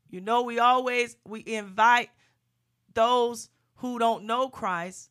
You 0.09 0.21
know, 0.21 0.43
we 0.43 0.59
always 0.59 1.17
we 1.27 1.43
invite 1.45 2.09
those 2.95 3.49
who 3.77 3.99
don't 3.99 4.25
know 4.25 4.49
Christ, 4.49 5.11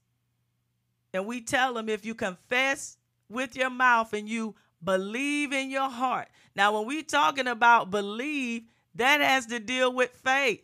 and 1.14 1.26
we 1.26 1.42
tell 1.42 1.74
them 1.74 1.90
if 1.90 2.06
you 2.06 2.16
confess 2.16 2.98
with 3.30 3.56
your 3.56 3.70
mouth 3.70 4.14
and 4.14 4.28
you 4.28 4.56
believe 4.84 5.54
in 5.54 5.70
your 5.70 5.90
heart. 5.90 6.28
Now, 6.56 6.78
when 6.78 6.88
we're 6.88 7.04
talking 7.04 7.48
about 7.48 7.92
believe, 7.92 8.64
that 8.96 9.22
has 9.22 9.46
to 9.48 9.60
deal 9.60 9.94
with 9.94 10.12
faith. 10.12 10.64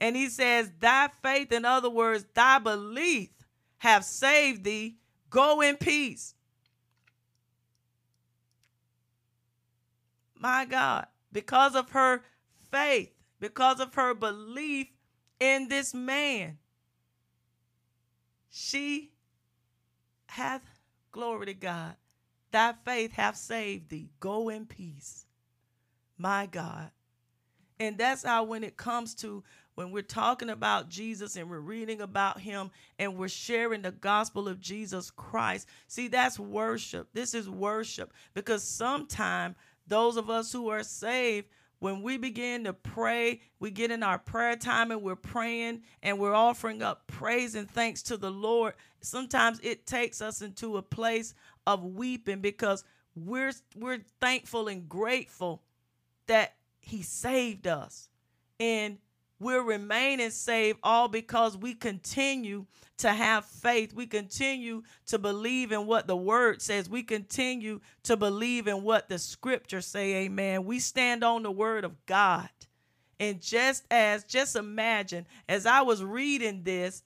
And 0.00 0.14
he 0.14 0.28
says, 0.28 0.70
Thy 0.78 1.08
faith, 1.22 1.52
in 1.52 1.64
other 1.64 1.90
words, 1.90 2.24
thy 2.34 2.58
belief 2.58 3.30
have 3.78 4.04
saved 4.04 4.64
thee. 4.64 4.96
Go 5.30 5.60
in 5.60 5.76
peace. 5.76 6.34
my 10.40 10.64
God, 10.64 11.06
because 11.32 11.74
of 11.74 11.90
her 11.90 12.22
faith, 12.70 13.12
because 13.40 13.80
of 13.80 13.94
her 13.94 14.14
belief 14.14 14.88
in 15.40 15.68
this 15.68 15.94
man, 15.94 16.58
she 18.50 19.12
hath, 20.26 20.62
glory 21.12 21.46
to 21.46 21.54
God, 21.54 21.94
thy 22.50 22.74
faith 22.84 23.12
hath 23.12 23.36
saved 23.36 23.90
thee. 23.90 24.10
Go 24.20 24.48
in 24.48 24.66
peace, 24.66 25.26
my 26.16 26.46
God. 26.46 26.90
And 27.80 27.96
that's 27.96 28.24
how, 28.24 28.44
when 28.44 28.64
it 28.64 28.76
comes 28.76 29.14
to 29.16 29.44
when 29.78 29.92
we're 29.92 30.02
talking 30.02 30.50
about 30.50 30.88
Jesus 30.88 31.36
and 31.36 31.48
we're 31.48 31.60
reading 31.60 32.00
about 32.00 32.40
him 32.40 32.72
and 32.98 33.16
we're 33.16 33.28
sharing 33.28 33.80
the 33.80 33.92
gospel 33.92 34.48
of 34.48 34.60
Jesus 34.60 35.08
Christ, 35.08 35.68
see, 35.86 36.08
that's 36.08 36.36
worship. 36.36 37.06
This 37.12 37.32
is 37.32 37.48
worship 37.48 38.12
because 38.34 38.64
sometimes 38.64 39.54
those 39.86 40.16
of 40.16 40.30
us 40.30 40.52
who 40.52 40.68
are 40.68 40.82
saved, 40.82 41.46
when 41.80 42.02
we 42.02 42.16
begin 42.16 42.64
to 42.64 42.72
pray, 42.72 43.40
we 43.60 43.70
get 43.70 43.90
in 43.90 44.02
our 44.02 44.18
prayer 44.18 44.56
time 44.56 44.90
and 44.90 45.02
we're 45.02 45.16
praying 45.16 45.82
and 46.02 46.18
we're 46.18 46.34
offering 46.34 46.82
up 46.82 47.06
praise 47.06 47.54
and 47.54 47.70
thanks 47.70 48.02
to 48.04 48.16
the 48.16 48.30
Lord. 48.30 48.74
Sometimes 49.00 49.60
it 49.62 49.86
takes 49.86 50.20
us 50.20 50.42
into 50.42 50.76
a 50.76 50.82
place 50.82 51.34
of 51.66 51.84
weeping 51.84 52.40
because 52.40 52.84
we're 53.14 53.52
we're 53.76 54.00
thankful 54.20 54.68
and 54.68 54.88
grateful 54.88 55.62
that 56.26 56.54
he 56.80 57.02
saved 57.02 57.66
us. 57.66 58.08
And 58.58 58.98
we're 59.40 59.62
remaining 59.62 60.30
saved 60.30 60.78
all 60.82 61.08
because 61.08 61.56
we 61.56 61.74
continue 61.74 62.66
to 62.98 63.12
have 63.12 63.44
faith. 63.44 63.94
We 63.94 64.06
continue 64.06 64.82
to 65.06 65.18
believe 65.18 65.70
in 65.70 65.86
what 65.86 66.06
the 66.06 66.16
word 66.16 66.60
says. 66.60 66.90
We 66.90 67.02
continue 67.04 67.80
to 68.04 68.16
believe 68.16 68.66
in 68.66 68.82
what 68.82 69.08
the 69.08 69.18
scriptures 69.18 69.86
say. 69.86 70.24
Amen. 70.24 70.64
We 70.64 70.80
stand 70.80 71.22
on 71.22 71.44
the 71.44 71.50
word 71.50 71.84
of 71.84 72.04
God. 72.06 72.48
And 73.20 73.40
just 73.40 73.84
as, 73.90 74.24
just 74.24 74.56
imagine, 74.56 75.26
as 75.48 75.66
I 75.66 75.82
was 75.82 76.02
reading 76.02 76.62
this, 76.64 77.02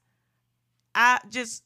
I 0.94 1.20
just 1.30 1.64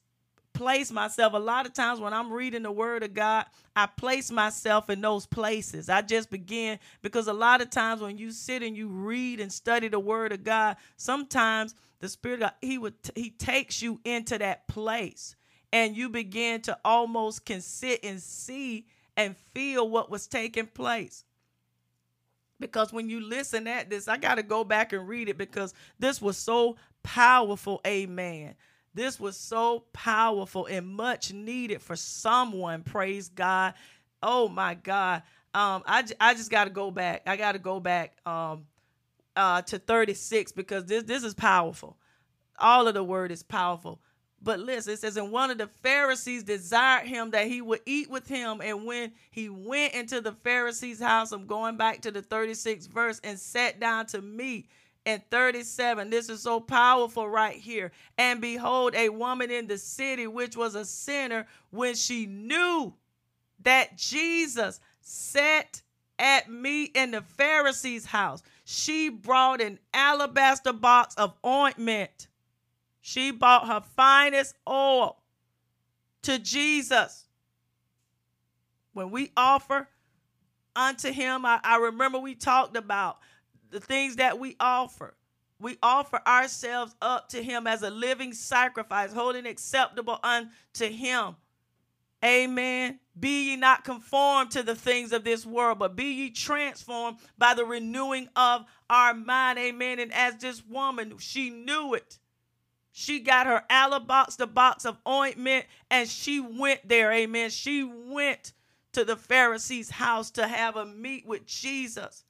place 0.57 0.91
myself 0.91 1.35
a 1.35 1.39
lot 1.39 1.67
of 1.67 1.75
times 1.75 2.01
when 2.01 2.15
I'm 2.15 2.33
reading 2.33 2.63
the 2.63 2.73
word 2.73 3.03
of 3.03 3.13
God, 3.13 3.45
I 3.77 3.85
place 3.85 4.31
myself 4.31 4.89
in 4.89 5.03
those 5.03 5.27
places. 5.27 5.91
I 5.91 6.01
just 6.01 6.31
begin 6.31 6.79
because 7.03 7.29
a 7.29 7.35
lot 7.35 7.61
of 7.61 7.69
times 7.69 8.01
when 8.01 8.17
you 8.17 8.31
sit 8.31 8.63
and 8.63 8.75
you 8.75 8.89
read 8.89 9.39
and 9.39 9.53
study 9.53 9.89
the 9.89 10.01
word 10.01 10.33
of 10.33 10.45
God, 10.45 10.79
sometimes 10.97 11.75
the 12.01 12.09
spirit 12.09 12.37
of 12.37 12.41
God, 12.41 12.53
he 12.63 12.79
would 12.79 12.95
he 13.15 13.29
takes 13.31 13.83
you 13.83 14.01
into 14.07 14.39
that 14.39 14.67
place 14.67 15.37
and 15.75 15.95
you 15.95 16.09
begin 16.09 16.63
to 16.63 16.79
almost 16.87 17.45
can 17.45 17.61
sit 17.61 18.01
and 18.03 18.21
see 18.23 18.87
and 19.15 19.37
feel 19.53 19.89
what 19.89 20.11
was 20.11 20.27
taking 20.27 20.67
place. 20.67 21.25
Because 22.59 22.95
when 22.95 23.11
you 23.11 23.21
listen 23.21 23.67
at 23.67 23.91
this, 23.91 24.09
I 24.09 24.17
got 24.17 24.37
to 24.37 24.43
go 24.43 24.65
back 24.65 24.95
and 24.95 25.07
read 25.07 25.29
it 25.29 25.37
because 25.37 25.75
this 25.99 26.23
was 26.23 26.39
so 26.39 26.77
powerful. 27.03 27.83
Amen. 27.87 28.55
This 28.97 29.21
was 29.21 29.37
so 29.37 29.85
powerful 29.93 30.65
and 30.65 30.87
much 30.87 31.31
needed 31.31 31.83
for 31.83 31.97
someone. 31.97 32.83
Praise 32.83 33.29
God. 33.29 33.75
Oh 34.23 34.49
my 34.49 34.73
God. 34.73 35.23
Um, 35.53 35.83
I, 35.87 36.03
I 36.19 36.33
just 36.33 36.51
got 36.51 36.65
to 36.65 36.71
go 36.71 36.91
back. 36.91 37.23
I 37.27 37.37
got 37.37 37.53
to 37.53 37.59
go 37.59 37.79
back 37.79 38.17
um, 38.25 38.65
uh, 39.37 39.61
to 39.63 39.79
36 39.79 40.53
because 40.53 40.87
this, 40.87 41.03
this 41.03 41.25
is 41.25 41.35
powerful. 41.35 41.99
All 42.59 42.89
of 42.89 42.95
the 42.95 43.05
word 43.05 43.33
is 43.33 43.43
powerful. 43.43 44.01
But 44.41 44.61
listen, 44.61 44.95
it 44.95 45.01
says, 45.01 45.19
and 45.19 45.31
one 45.31 45.51
of 45.51 45.59
the 45.59 45.69
Pharisees 45.83 46.43
desired 46.43 47.07
him 47.07 47.33
that 47.33 47.49
he 47.49 47.61
would 47.61 47.81
eat 47.85 48.09
with 48.09 48.27
him. 48.27 48.63
And 48.63 48.87
when 48.87 49.13
he 49.31 49.51
went 49.51 49.93
into 49.93 50.23
the 50.23 50.33
Pharisee's 50.33 51.01
house, 51.01 51.33
I'm 51.33 51.47
going 51.47 51.77
back 51.77 52.01
to 52.03 52.11
the 52.11 52.23
36th 52.23 52.89
verse, 52.89 53.21
and 53.23 53.39
sat 53.39 53.79
down 53.79 54.07
to 54.07 54.23
meat. 54.23 54.71
And 55.07 55.23
37, 55.31 56.11
this 56.11 56.29
is 56.29 56.43
so 56.43 56.61
powerful 56.61 57.29
right 57.29 57.57
here. 57.57 57.93
And 58.19 58.41
behold, 58.41 58.95
a 58.95 59.09
woman 59.09 59.51
in 59.51 59.69
the 59.69 59.79
city, 59.79 60.27
which 60.27 60.57
was 60.57 60.75
a 60.75 60.85
sinner, 60.85 61.47
when 61.71 61.95
she 61.95 62.27
knew 62.27 62.93
that 63.63 63.97
Jesus 63.97 64.81
sat 65.01 65.81
at 66.19 66.51
me 66.51 66.85
in 66.85 67.13
the 67.13 67.23
Pharisee's 67.23 68.05
house, 68.05 68.43
she 68.65 69.09
brought 69.09 69.63
an 69.63 69.79
alabaster 69.95 70.73
box 70.73 71.15
of 71.15 71.35
ointment 71.47 72.27
she 73.07 73.31
bought 73.31 73.69
her 73.69 73.81
finest 73.95 74.57
oil 74.69 75.23
to 76.23 76.41
Jesus. 76.41 77.27
When 78.95 79.13
we 79.13 79.31
offer 79.37 79.87
unto 80.75 81.13
him, 81.13 81.47
I, 81.47 81.61
I 81.63 81.77
remember 81.77 82.19
we 82.19 82.35
talked 82.35 82.77
about 82.77 83.19
the 83.71 83.81
things 83.81 84.17
that 84.17 84.39
we 84.39 84.57
offer. 84.61 85.15
We 85.59 85.79
offer 85.83 86.21
ourselves 86.27 86.95
up 87.01 87.31
to 87.31 87.43
him 87.43 87.67
as 87.67 87.83
a 87.83 87.91
living 87.91 88.33
sacrifice, 88.33 89.13
holding 89.13 89.47
acceptable 89.47 90.19
unto 90.23 90.87
him. 90.87 91.37
Amen. 92.25 92.99
Be 93.19 93.51
ye 93.51 93.57
not 93.57 93.85
conformed 93.85 94.51
to 94.53 94.63
the 94.63 94.75
things 94.75 95.13
of 95.13 95.25
this 95.25 95.47
world, 95.47 95.79
but 95.79 95.97
be 95.97 96.13
ye 96.13 96.31
transformed 96.31 97.19
by 97.39 97.55
the 97.55 97.65
renewing 97.65 98.29
of 98.37 98.67
our 98.91 99.15
mind. 99.15 99.59
Amen. 99.59 99.99
And 99.99 100.13
as 100.13 100.37
this 100.37 100.65
woman, 100.67 101.15
she 101.19 101.51
knew 101.51 101.95
it. 101.95 102.19
She 102.93 103.21
got 103.21 103.47
her 103.47 103.65
alabaster 103.69 104.47
box 104.47 104.87
of 104.87 104.99
ointment 105.07 105.67
and 105.91 106.09
she 106.09 106.41
went 106.41 106.89
there. 106.89 107.13
Amen. 107.13 107.51
She 107.51 107.85
went 107.85 108.53
to 108.93 109.05
the 109.05 109.17
Pharisee's 109.17 109.91
house 109.91 110.31
to 110.33 110.49
have 110.49 110.77
a 110.77 110.87
meet 110.87 111.27
with 111.27 111.47
Jesus. 111.47 112.25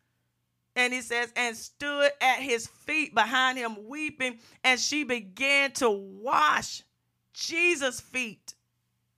And 0.77 0.93
he 0.93 1.01
says, 1.01 1.33
and 1.35 1.57
stood 1.57 2.11
at 2.21 2.39
his 2.39 2.67
feet 2.67 3.15
behind 3.15 3.59
him 3.59 3.89
weeping, 3.89 4.39
and 4.63 4.79
she 4.79 5.05
began 5.05 5.73
to 5.73 5.91
wash 5.91 6.85
Jesus' 7.33 7.99
feet. 8.01 8.55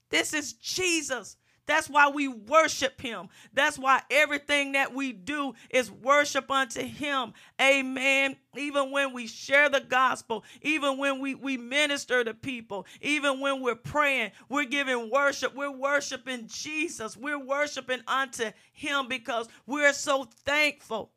This 0.09 0.33
is 0.33 0.53
Jesus. 0.53 1.35
That's 1.69 1.87
why 1.87 2.09
we 2.09 2.27
worship 2.27 2.99
him. 2.99 3.29
That's 3.53 3.77
why 3.77 4.01
everything 4.09 4.71
that 4.71 4.91
we 4.91 5.11
do 5.11 5.53
is 5.69 5.91
worship 5.91 6.49
unto 6.49 6.81
him. 6.81 7.33
Amen. 7.61 8.37
Even 8.57 8.89
when 8.89 9.13
we 9.13 9.27
share 9.27 9.69
the 9.69 9.81
gospel, 9.81 10.43
even 10.63 10.97
when 10.97 11.19
we, 11.19 11.35
we 11.35 11.57
minister 11.57 12.23
to 12.23 12.33
people, 12.33 12.87
even 13.01 13.39
when 13.39 13.61
we're 13.61 13.75
praying, 13.75 14.31
we're 14.49 14.65
giving 14.65 15.11
worship. 15.11 15.53
We're 15.55 15.69
worshiping 15.69 16.47
Jesus. 16.47 17.15
We're 17.15 17.37
worshiping 17.37 18.01
unto 18.07 18.49
him 18.71 19.07
because 19.07 19.47
we're 19.67 19.93
so 19.93 20.23
thankful. 20.45 21.11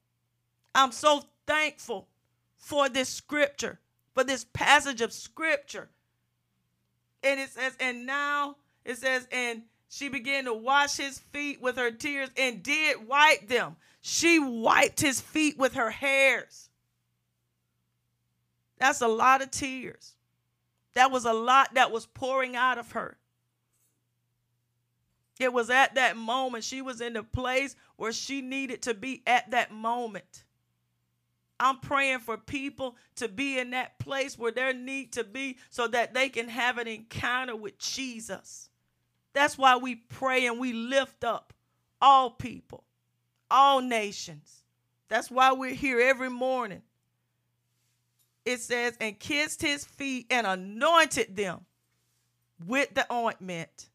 I'm 0.75 0.93
so 0.93 1.25
thankful 1.47 2.09
for 2.57 2.89
this 2.89 3.09
scripture, 3.09 3.81
for 4.15 4.25
this 4.25 4.47
passage 4.53 5.01
of 5.01 5.13
scripture. 5.13 5.91
And 7.23 7.39
it 7.39 7.51
says, 7.51 7.77
and 7.79 8.07
now 8.07 8.57
it 8.85 8.99
says, 8.99 9.29
and 9.31 9.63
she 9.89 10.09
began 10.09 10.45
to 10.47 10.55
wash 10.55 10.97
his 10.97 11.19
feet 11.19 11.61
with 11.61 11.77
her 11.77 11.91
tears 11.91 12.31
and 12.37 12.63
did 12.63 13.07
wipe 13.07 13.49
them. 13.49 13.77
She 14.01 14.39
wiped 14.39 15.01
his 15.01 15.21
feet 15.21 15.59
with 15.59 15.75
her 15.75 15.91
hairs. 15.91 16.71
That's 18.79 19.01
a 19.01 19.09
lot 19.09 19.43
of 19.43 19.51
tears. 19.51 20.15
That 20.95 21.11
was 21.11 21.25
a 21.25 21.33
lot 21.33 21.75
that 21.75 21.93
was 21.93 22.07
pouring 22.07 22.57
out 22.57 22.79
of 22.79 22.93
her. 22.93 23.17
It 25.39 25.53
was 25.53 25.71
at 25.71 25.95
that 25.95 26.17
moment. 26.17 26.65
She 26.65 26.83
was 26.83 27.01
in 27.01 27.13
the 27.13 27.23
place 27.23 27.77
where 27.97 28.13
she 28.13 28.41
needed 28.41 28.83
to 28.83 28.95
be 28.95 29.23
at 29.27 29.51
that 29.51 29.73
moment. 29.73 30.45
I'm 31.63 31.79
praying 31.79 32.19
for 32.19 32.37
people 32.37 32.97
to 33.15 33.29
be 33.29 33.57
in 33.57 33.71
that 33.71 34.01
place 34.01 34.37
where 34.37 34.51
they 34.51 34.73
need 34.73 35.13
to 35.13 35.23
be 35.23 35.59
so 35.71 35.87
that 35.87 36.13
they 36.13 36.29
can 36.29 36.49
have 36.49 36.77
an 36.77 36.89
encounter 36.89 37.55
with 37.55 37.79
Jesus. 37.79 38.69
That's 39.33 39.57
why 39.57 39.77
we 39.77 39.95
pray 39.95 40.47
and 40.47 40.59
we 40.59 40.73
lift 40.73 41.23
up 41.23 41.53
all 42.01 42.31
people, 42.31 42.83
all 43.49 43.81
nations. 43.81 44.65
That's 45.09 45.31
why 45.31 45.53
we're 45.53 45.75
here 45.75 46.01
every 46.01 46.31
morning. 46.31 46.83
It 48.45 48.59
says, 48.61 48.97
and 49.01 49.17
kissed 49.17 49.63
his 49.63 49.85
feet 49.85 50.27
and 50.31 50.49
anointed 50.49 51.37
them 51.37 51.61
with 52.67 52.93
the 52.93 53.07
ointment. 53.13 53.89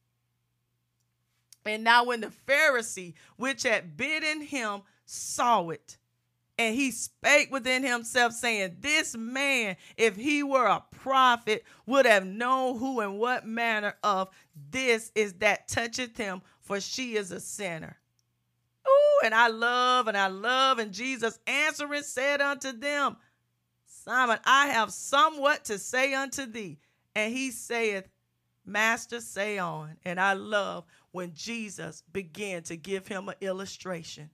And 1.66 1.84
now, 1.84 2.06
when 2.06 2.22
the 2.22 2.32
Pharisee, 2.48 3.16
which 3.36 3.64
had 3.64 3.98
bidden 3.98 4.40
him, 4.40 4.84
saw 5.06 5.68
it, 5.68 5.98
and 6.60 6.76
he 6.76 6.92
spake 6.92 7.52
within 7.52 7.84
himself, 7.84 8.34
saying, 8.34 8.78
This 8.80 9.16
man, 9.16 9.78
if 9.96 10.16
he 10.16 10.42
were 10.42 10.66
a 10.66 10.84
prophet, 10.92 11.64
would 11.86 12.06
have 12.06 12.26
known 12.26 12.80
who 12.80 13.00
and 13.00 13.20
what 13.20 13.46
manner 13.46 13.94
of 14.04 14.30
this 14.72 15.12
is 15.14 15.34
that 15.34 15.68
toucheth 15.68 16.18
him, 16.18 16.42
for 16.62 16.80
she 16.80 17.16
is 17.16 17.32
a 17.32 17.40
sinner. 17.40 17.98
Ooh, 18.88 19.26
and 19.26 19.36
I 19.36 19.50
love 19.50 20.08
and 20.08 20.18
I 20.18 20.28
love. 20.28 20.80
And 20.80 20.94
Jesus 20.94 21.38
answering 21.46 22.04
said 22.04 22.42
unto 22.42 22.72
them, 22.72 23.18
Simon, 23.86 24.40
I 24.46 24.68
have 24.68 24.92
somewhat 24.92 25.66
to 25.66 25.78
say 25.78 26.14
unto 26.14 26.46
thee. 26.46 26.80
And 27.14 27.34
he 27.34 27.52
saith, 27.52 28.08
Master, 28.66 29.22
say 29.22 29.60
on. 29.60 29.98
And 30.06 30.20
I 30.20 30.34
love 30.34 30.86
when 31.12 31.34
Jesus 31.34 32.04
began 32.12 32.64
to 32.64 32.78
give 32.78 33.08
him 33.08 33.30
an 33.30 33.36
illustration. 33.42 34.30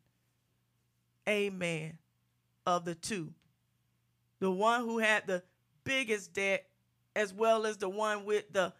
Amen 1.27 1.97
of 2.65 2.85
the 2.85 2.95
two. 2.95 3.33
The 4.39 4.51
one 4.51 4.81
who 4.81 4.99
had 4.99 5.27
the 5.27 5.43
biggest 5.83 6.33
debt 6.33 6.65
as 7.15 7.33
well 7.33 7.65
as 7.65 7.77
the 7.77 7.89
one 7.89 8.25
with 8.25 8.51
the 8.51 8.73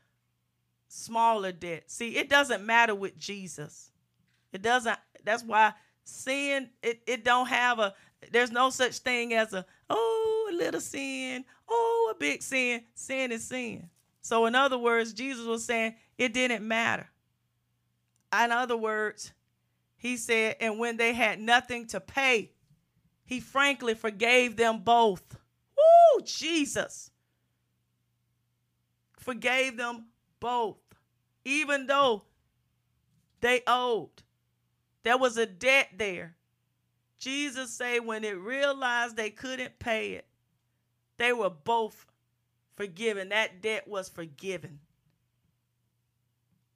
smaller 0.87 1.51
debt. 1.51 1.89
See, 1.89 2.17
it 2.17 2.29
doesn't 2.29 2.65
matter 2.65 2.95
with 2.95 3.17
Jesus. 3.17 3.91
It 4.51 4.61
doesn't 4.61 4.97
that's 5.23 5.43
why 5.43 5.73
sin 6.03 6.69
it, 6.81 7.01
it 7.07 7.23
don't 7.23 7.47
have 7.47 7.79
a 7.79 7.93
there's 8.31 8.51
no 8.51 8.69
such 8.69 8.99
thing 8.99 9.33
as 9.33 9.53
a 9.53 9.65
oh 9.89 10.49
a 10.51 10.55
little 10.55 10.81
sin, 10.81 11.45
oh 11.67 12.13
a 12.15 12.19
big 12.19 12.41
sin. 12.41 12.83
Sin 12.93 13.31
is 13.31 13.45
sin. 13.47 13.89
So 14.21 14.45
in 14.45 14.55
other 14.55 14.77
words, 14.77 15.13
Jesus 15.13 15.45
was 15.45 15.65
saying 15.65 15.95
it 16.17 16.33
didn't 16.33 16.67
matter. 16.67 17.09
In 18.33 18.51
other 18.51 18.77
words, 18.77 19.31
he 19.97 20.17
said, 20.17 20.57
and 20.59 20.79
when 20.79 20.97
they 20.97 21.13
had 21.13 21.39
nothing 21.39 21.87
to 21.87 21.99
pay, 21.99 22.51
he 23.25 23.39
frankly 23.39 23.93
forgave 23.93 24.57
them 24.57 24.79
both. 24.83 25.37
Woo, 25.77 26.23
Jesus. 26.23 27.11
Forgave 29.17 29.77
them 29.77 30.05
both, 30.39 30.77
even 31.45 31.87
though 31.87 32.23
they 33.41 33.61
owed. 33.65 34.23
There 35.03 35.17
was 35.17 35.37
a 35.37 35.45
debt 35.45 35.89
there. 35.97 36.35
Jesus 37.19 37.71
say 37.71 37.99
when 37.99 38.23
it 38.25 38.37
realized 38.37 39.15
they 39.15 39.29
couldn't 39.29 39.79
pay 39.79 40.11
it, 40.11 40.27
they 41.17 41.31
were 41.31 41.49
both 41.49 42.05
forgiven. 42.75 43.29
That 43.29 43.61
debt 43.61 43.87
was 43.87 44.09
forgiven. 44.09 44.79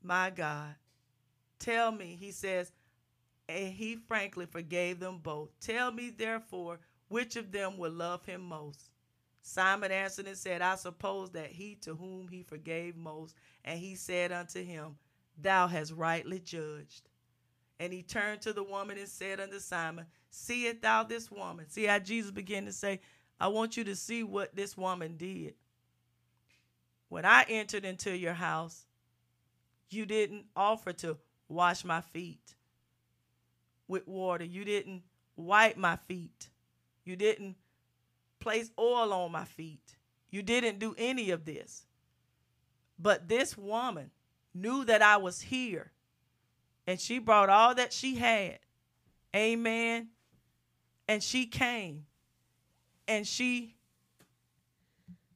My 0.02 0.30
God. 0.30 0.76
Tell 1.60 1.92
me, 1.92 2.18
he 2.20 2.32
says, 2.32 2.72
and 3.50 3.74
he 3.74 3.96
frankly 3.96 4.46
forgave 4.46 5.00
them 5.00 5.20
both. 5.20 5.50
Tell 5.60 5.92
me, 5.92 6.10
therefore, 6.10 6.80
which 7.08 7.36
of 7.36 7.52
them 7.52 7.78
will 7.78 7.92
love 7.92 8.26
him 8.26 8.42
most? 8.42 8.90
Simon 9.42 9.92
answered 9.92 10.28
and 10.28 10.38
said, 10.38 10.62
I 10.62 10.76
suppose 10.76 11.32
that 11.32 11.52
he 11.52 11.76
to 11.82 11.96
whom 11.96 12.28
he 12.28 12.44
forgave 12.44 12.98
most. 12.98 13.36
And 13.64 13.80
he 13.80 13.96
said 13.96 14.32
unto 14.32 14.62
him, 14.62 14.98
Thou 15.42 15.68
hast 15.68 15.94
rightly 15.94 16.40
judged. 16.40 17.10
And 17.80 17.94
he 17.94 18.04
turned 18.04 18.42
to 18.42 18.54
the 18.54 18.64
woman 18.64 18.98
and 18.98 19.08
said 19.08 19.40
unto 19.40 19.60
Simon, 19.60 20.08
Seest 20.30 20.82
thou 20.82 21.04
this 21.04 21.32
woman? 21.32 21.70
See 21.70 21.86
how 21.86 22.00
Jesus 22.00 22.32
began 22.32 22.66
to 22.66 22.74
say, 22.74 23.00
I 23.40 23.48
want 23.48 23.78
you 23.78 23.86
to 23.86 23.96
see 23.96 24.24
what 24.24 24.56
this 24.56 24.76
woman 24.76 25.16
did. 25.16 25.54
When 27.08 27.24
I 27.24 27.46
entered 27.48 27.86
into 27.86 28.18
your 28.18 28.34
house, 28.34 28.86
you 29.90 30.06
didn't 30.06 30.48
offer 30.56 30.92
to 30.94 31.18
wash 31.48 31.86
my 31.86 32.02
feet 32.02 32.57
with 33.88 34.08
water. 34.08 34.44
You 34.44 34.66
didn't 34.66 35.04
wipe 35.36 35.78
my 35.78 35.98
feet. 36.08 36.50
You 37.06 37.16
didn't 37.16 37.56
place 38.40 38.72
oil 38.78 39.14
on 39.14 39.32
my 39.32 39.46
feet. 39.46 39.96
You 40.30 40.42
didn't 40.42 40.80
do 40.80 40.94
any 40.98 41.32
of 41.32 41.46
this. 41.46 41.86
But 43.00 43.28
this 43.28 43.58
woman 43.58 44.12
knew 44.54 44.84
that 44.86 45.02
I 45.02 45.18
was 45.18 45.42
here 45.42 45.92
and 46.88 47.00
she 47.00 47.20
brought 47.20 47.50
all 47.50 47.76
that 47.76 47.94
she 47.94 48.16
had. 48.16 48.60
Amen. 49.36 50.08
And 51.08 51.22
she 51.22 51.46
came 51.46 52.06
and 53.08 53.28
she 53.28 53.76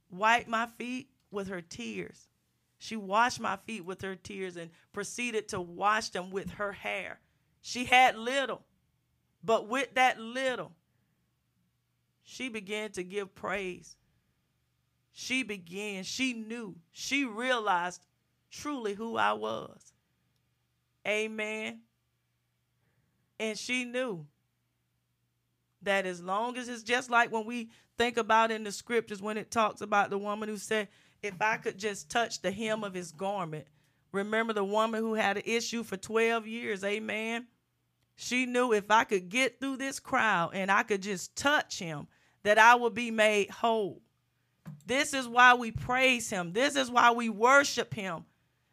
wiped 0.09 0.47
my 0.47 0.65
feet 0.65 1.09
with 1.29 1.49
her 1.49 1.61
tears. 1.61 2.27
She 2.79 2.95
washed 2.95 3.39
my 3.39 3.57
feet 3.57 3.85
with 3.85 4.01
her 4.01 4.15
tears 4.15 4.57
and 4.57 4.71
proceeded 4.91 5.49
to 5.49 5.61
wash 5.61 6.09
them 6.09 6.31
with 6.31 6.51
her 6.51 6.71
hair. 6.71 7.19
She 7.61 7.85
had 7.85 8.17
little, 8.17 8.63
but 9.43 9.67
with 9.67 9.93
that 9.93 10.19
little, 10.19 10.71
she 12.23 12.49
began 12.49 12.91
to 12.91 13.03
give 13.03 13.35
praise. 13.35 13.95
She 15.13 15.43
began, 15.43 16.03
she 16.03 16.33
knew, 16.33 16.75
she 16.91 17.25
realized 17.25 18.05
truly 18.49 18.93
who 18.93 19.17
I 19.17 19.33
was. 19.33 19.93
Amen. 21.07 21.81
And 23.39 23.57
she 23.57 23.85
knew 23.85 24.25
that 25.81 26.05
as 26.05 26.21
long 26.21 26.57
as 26.57 26.69
it's 26.69 26.83
just 26.83 27.09
like 27.09 27.31
when 27.31 27.45
we 27.45 27.69
think 27.97 28.17
about 28.17 28.51
in 28.51 28.63
the 28.63 28.71
scriptures 28.71 29.21
when 29.21 29.37
it 29.37 29.51
talks 29.51 29.81
about 29.81 30.09
the 30.09 30.17
woman 30.17 30.47
who 30.47 30.57
said, 30.57 30.87
If 31.21 31.41
I 31.41 31.57
could 31.57 31.77
just 31.77 32.09
touch 32.09 32.41
the 32.41 32.51
hem 32.51 32.83
of 32.83 32.93
his 32.93 33.11
garment. 33.11 33.65
Remember 34.11 34.53
the 34.53 34.63
woman 34.63 35.01
who 35.01 35.13
had 35.13 35.37
an 35.37 35.43
issue 35.45 35.83
for 35.83 35.95
12 35.97 36.45
years, 36.45 36.83
amen? 36.83 37.47
She 38.23 38.45
knew 38.45 38.71
if 38.71 38.91
I 38.91 39.03
could 39.03 39.29
get 39.29 39.59
through 39.59 39.77
this 39.77 39.99
crowd 39.99 40.51
and 40.53 40.71
I 40.71 40.83
could 40.83 41.01
just 41.01 41.35
touch 41.35 41.79
him, 41.79 42.05
that 42.43 42.59
I 42.59 42.75
would 42.75 42.93
be 42.93 43.09
made 43.09 43.49
whole. 43.49 44.03
This 44.85 45.15
is 45.15 45.27
why 45.27 45.55
we 45.55 45.71
praise 45.71 46.29
him. 46.29 46.53
This 46.53 46.75
is 46.75 46.91
why 46.91 47.09
we 47.11 47.29
worship 47.29 47.95
him 47.95 48.25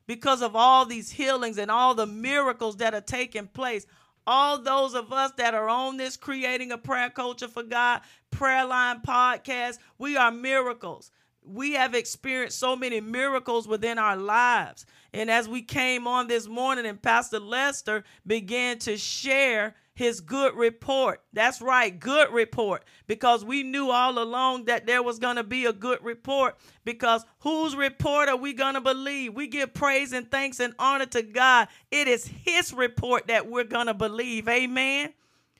because 0.06 0.42
of 0.42 0.54
all 0.54 0.84
these 0.84 1.10
healings 1.10 1.56
and 1.56 1.70
all 1.70 1.94
the 1.94 2.06
miracles 2.06 2.76
that 2.76 2.92
are 2.92 3.00
taking 3.00 3.46
place. 3.46 3.86
All 4.26 4.60
those 4.60 4.92
of 4.92 5.14
us 5.14 5.32
that 5.38 5.54
are 5.54 5.70
on 5.70 5.96
this 5.96 6.18
creating 6.18 6.70
a 6.70 6.76
prayer 6.76 7.08
culture 7.08 7.48
for 7.48 7.62
God 7.62 8.02
prayer 8.30 8.66
line 8.66 9.00
podcast, 9.00 9.78
we 9.96 10.18
are 10.18 10.30
miracles. 10.30 11.10
We 11.42 11.72
have 11.72 11.94
experienced 11.94 12.58
so 12.58 12.76
many 12.76 13.00
miracles 13.00 13.66
within 13.66 13.96
our 13.96 14.16
lives. 14.16 14.84
And 15.18 15.32
as 15.32 15.48
we 15.48 15.62
came 15.62 16.06
on 16.06 16.28
this 16.28 16.46
morning 16.46 16.86
and 16.86 17.02
Pastor 17.02 17.40
Lester 17.40 18.04
began 18.24 18.78
to 18.78 18.96
share 18.96 19.74
his 19.92 20.20
good 20.20 20.54
report. 20.54 21.24
That's 21.32 21.60
right, 21.60 21.98
good 21.98 22.32
report. 22.32 22.84
Because 23.08 23.44
we 23.44 23.64
knew 23.64 23.90
all 23.90 24.16
along 24.22 24.66
that 24.66 24.86
there 24.86 25.02
was 25.02 25.18
going 25.18 25.34
to 25.34 25.42
be 25.42 25.64
a 25.64 25.72
good 25.72 25.98
report. 26.04 26.56
Because 26.84 27.26
whose 27.40 27.74
report 27.74 28.28
are 28.28 28.36
we 28.36 28.52
going 28.52 28.74
to 28.74 28.80
believe? 28.80 29.34
We 29.34 29.48
give 29.48 29.74
praise 29.74 30.12
and 30.12 30.30
thanks 30.30 30.60
and 30.60 30.72
honor 30.78 31.06
to 31.06 31.22
God. 31.22 31.66
It 31.90 32.06
is 32.06 32.24
his 32.24 32.72
report 32.72 33.26
that 33.26 33.50
we're 33.50 33.64
going 33.64 33.88
to 33.88 33.94
believe. 33.94 34.48
Amen. 34.48 35.12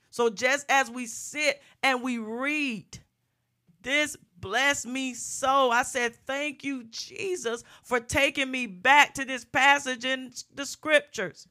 So 0.09 0.29
just 0.29 0.67
as 0.69 0.89
we 0.89 1.05
sit 1.05 1.61
and 1.83 2.01
we 2.01 2.17
read, 2.17 2.97
this 3.81 4.15
blessed 4.39 4.87
me 4.87 5.13
so. 5.13 5.71
I 5.71 5.83
said, 5.83 6.15
Thank 6.15 6.63
you, 6.63 6.85
Jesus, 6.85 7.63
for 7.83 7.99
taking 7.99 8.51
me 8.51 8.67
back 8.67 9.13
to 9.15 9.25
this 9.25 9.45
passage 9.45 10.05
in 10.05 10.31
the 10.53 10.65
scriptures. 10.65 11.47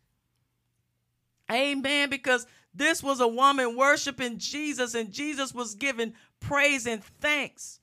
Amen. 1.51 2.11
Because 2.11 2.47
this 2.75 3.03
was 3.03 3.21
a 3.21 3.29
woman 3.29 3.77
worshiping 3.77 4.39
Jesus, 4.39 4.95
and 4.95 5.11
Jesus 5.11 5.55
was 5.55 5.75
giving 5.75 6.15
praise 6.41 6.87
and 6.87 7.03
thanks 7.03 7.81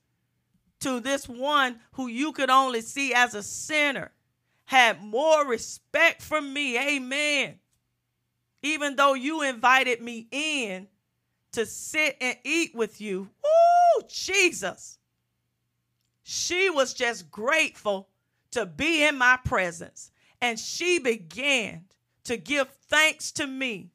to 0.80 1.00
this 1.00 1.28
one 1.28 1.80
who 1.92 2.06
you 2.06 2.32
could 2.32 2.50
only 2.50 2.80
see 2.80 3.12
as 3.14 3.34
a 3.34 3.42
sinner, 3.42 4.12
had 4.66 5.02
more 5.02 5.46
respect 5.46 6.22
for 6.22 6.40
me. 6.40 6.78
Amen. 6.78 7.58
Even 8.62 8.96
though 8.96 9.14
you 9.14 9.42
invited 9.42 10.00
me 10.00 10.26
in 10.30 10.88
to 11.56 11.64
sit 11.64 12.18
and 12.20 12.36
eat 12.44 12.74
with 12.74 13.00
you. 13.00 13.30
Woo, 13.42 14.06
Jesus. 14.10 14.98
She 16.22 16.68
was 16.68 16.92
just 16.92 17.30
grateful 17.30 18.10
to 18.50 18.66
be 18.66 19.06
in 19.06 19.16
my 19.16 19.38
presence. 19.42 20.10
And 20.42 20.58
she 20.58 20.98
began 20.98 21.84
to 22.24 22.36
give 22.36 22.68
thanks 22.90 23.32
to 23.32 23.46
me 23.46 23.88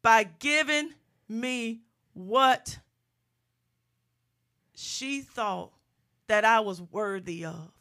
by 0.00 0.22
giving 0.38 0.90
me 1.28 1.80
what 2.12 2.78
she 4.76 5.22
thought 5.22 5.72
that 6.28 6.44
I 6.44 6.60
was 6.60 6.80
worthy 6.80 7.44
of. 7.44 7.72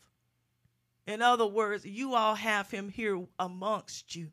In 1.05 1.21
other 1.21 1.45
words, 1.45 1.86
you 1.86 2.15
all 2.15 2.34
have 2.34 2.71
him 2.71 2.89
here 2.89 3.24
amongst 3.38 4.15
you. 4.15 4.32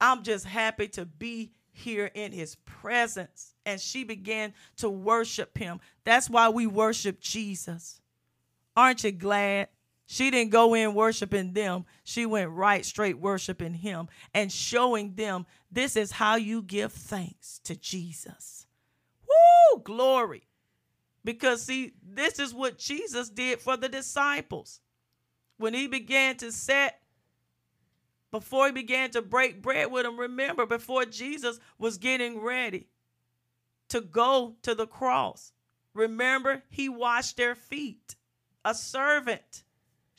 I'm 0.00 0.22
just 0.22 0.46
happy 0.46 0.88
to 0.88 1.04
be 1.04 1.52
here 1.78 2.10
in 2.14 2.32
his 2.32 2.56
presence. 2.64 3.54
And 3.64 3.80
she 3.80 4.04
began 4.04 4.52
to 4.76 4.90
worship 4.90 5.56
him. 5.56 5.80
That's 6.04 6.28
why 6.28 6.48
we 6.48 6.66
worship 6.66 7.20
Jesus. 7.20 8.00
Aren't 8.76 9.04
you 9.04 9.12
glad? 9.12 9.68
She 10.06 10.30
didn't 10.30 10.52
go 10.52 10.74
in 10.74 10.94
worshiping 10.94 11.52
them. 11.52 11.84
She 12.02 12.24
went 12.24 12.50
right 12.50 12.84
straight 12.84 13.18
worshiping 13.18 13.74
him 13.74 14.08
and 14.32 14.50
showing 14.50 15.14
them 15.14 15.44
this 15.70 15.96
is 15.96 16.12
how 16.12 16.36
you 16.36 16.62
give 16.62 16.92
thanks 16.92 17.60
to 17.64 17.76
Jesus. 17.76 18.66
Woo, 19.28 19.82
glory. 19.82 20.48
Because 21.24 21.62
see, 21.62 21.92
this 22.02 22.38
is 22.38 22.54
what 22.54 22.78
Jesus 22.78 23.28
did 23.28 23.60
for 23.60 23.76
the 23.76 23.88
disciples. 23.90 24.80
When 25.58 25.74
he 25.74 25.88
began 25.88 26.36
to 26.38 26.52
set 26.52 27.02
before 28.30 28.66
he 28.66 28.72
began 28.72 29.10
to 29.12 29.22
break 29.22 29.62
bread 29.62 29.90
with 29.90 30.04
them, 30.04 30.18
remember, 30.18 30.66
before 30.66 31.04
Jesus 31.04 31.58
was 31.78 31.98
getting 31.98 32.40
ready 32.40 32.88
to 33.88 34.00
go 34.00 34.56
to 34.62 34.74
the 34.74 34.86
cross, 34.86 35.52
remember, 35.94 36.62
he 36.68 36.88
washed 36.88 37.36
their 37.36 37.54
feet. 37.54 38.16
A 38.64 38.74
servant 38.74 39.64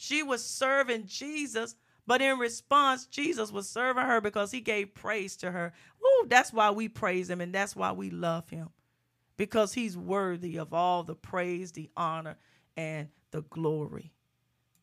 she 0.02 0.24
was 0.24 0.46
serving 0.46 1.08
Jesus, 1.08 1.76
but 2.08 2.22
in 2.22 2.40
response, 2.40 3.06
Jesus 3.06 3.52
was 3.52 3.68
serving 3.68 4.06
her 4.06 4.22
because 4.22 4.50
he 4.50 4.62
gave 4.62 4.94
praise 4.96 5.36
to 5.38 5.52
her. 5.52 5.74
Ooh, 6.02 6.26
that's 6.30 6.54
why 6.54 6.72
we 6.72 6.88
praise 6.88 7.30
him 7.30 7.42
and 7.42 7.54
that's 7.54 7.76
why 7.76 7.92
we 7.92 8.10
love 8.10 8.50
him. 8.50 8.70
Because 9.36 9.74
he's 9.74 9.98
worthy 9.98 10.56
of 10.56 10.74
all 10.74 11.04
the 11.04 11.16
praise, 11.16 11.74
the 11.74 11.90
honor, 11.98 12.38
and 12.78 13.10
the 13.32 13.42
glory. 13.42 14.14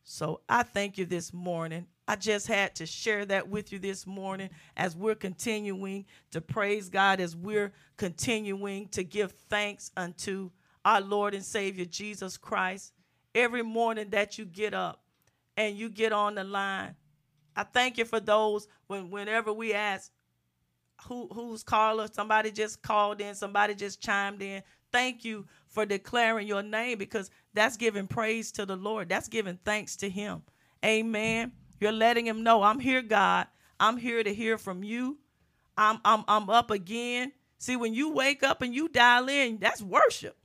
So 0.03 0.41
I 0.47 0.61
thank 0.61 0.99
you 0.99 1.07
this 1.07 1.33
morning. 1.33 1.87
I 2.07 2.15
just 2.15 2.47
had 2.47 2.75
to 2.75 2.85
share 2.85 3.25
that 3.25 3.49
with 3.49 3.71
you 3.71 3.79
this 3.79 4.07
morning 4.07 4.49
as 4.77 4.95
we're 4.95 5.15
continuing 5.15 6.05
to 6.31 6.41
praise 6.41 6.89
God, 6.89 7.19
as 7.19 7.35
we're 7.35 7.73
continuing 7.97 8.87
to 8.89 9.03
give 9.03 9.31
thanks 9.49 9.91
unto 9.97 10.51
our 10.85 11.01
Lord 11.01 11.33
and 11.33 11.43
Savior 11.43 11.85
Jesus 11.85 12.37
Christ. 12.37 12.93
Every 13.35 13.61
morning 13.61 14.09
that 14.11 14.37
you 14.37 14.45
get 14.45 14.73
up, 14.73 15.03
and 15.57 15.75
you 15.75 15.89
get 15.89 16.13
on 16.13 16.35
the 16.35 16.43
line. 16.43 16.95
I 17.55 17.63
thank 17.63 17.97
you 17.97 18.05
for 18.05 18.19
those 18.19 18.67
when 18.85 19.09
whenever 19.09 19.51
we 19.51 19.73
ask 19.73 20.11
who 21.07 21.27
who's 21.33 21.63
caller, 21.63 22.07
somebody 22.11 22.51
just 22.51 22.81
called 22.81 23.19
in, 23.19 23.35
somebody 23.35 23.73
just 23.73 24.01
chimed 24.01 24.41
in. 24.41 24.61
Thank 24.91 25.25
you 25.25 25.45
for 25.67 25.85
declaring 25.85 26.47
your 26.47 26.63
name 26.63 26.97
because 26.97 27.29
that's 27.53 27.75
giving 27.75 28.07
praise 28.07 28.51
to 28.53 28.65
the 28.65 28.75
Lord. 28.75 29.09
That's 29.09 29.27
giving 29.27 29.59
thanks 29.65 29.95
to 29.97 30.09
him. 30.09 30.43
Amen. 30.85 31.51
You're 31.79 31.91
letting 31.91 32.25
him 32.25 32.43
know, 32.43 32.63
I'm 32.63 32.79
here, 32.79 33.01
God. 33.01 33.47
I'm 33.79 33.97
here 33.97 34.23
to 34.23 34.33
hear 34.33 34.57
from 34.57 34.83
you. 34.83 35.17
I'm 35.77 35.99
I'm 36.03 36.23
I'm 36.27 36.49
up 36.49 36.71
again. 36.71 37.31
See, 37.59 37.75
when 37.75 37.93
you 37.93 38.11
wake 38.11 38.43
up 38.43 38.61
and 38.61 38.73
you 38.73 38.87
dial 38.87 39.29
in, 39.29 39.57
that's 39.59 39.81
worship. 39.81 40.37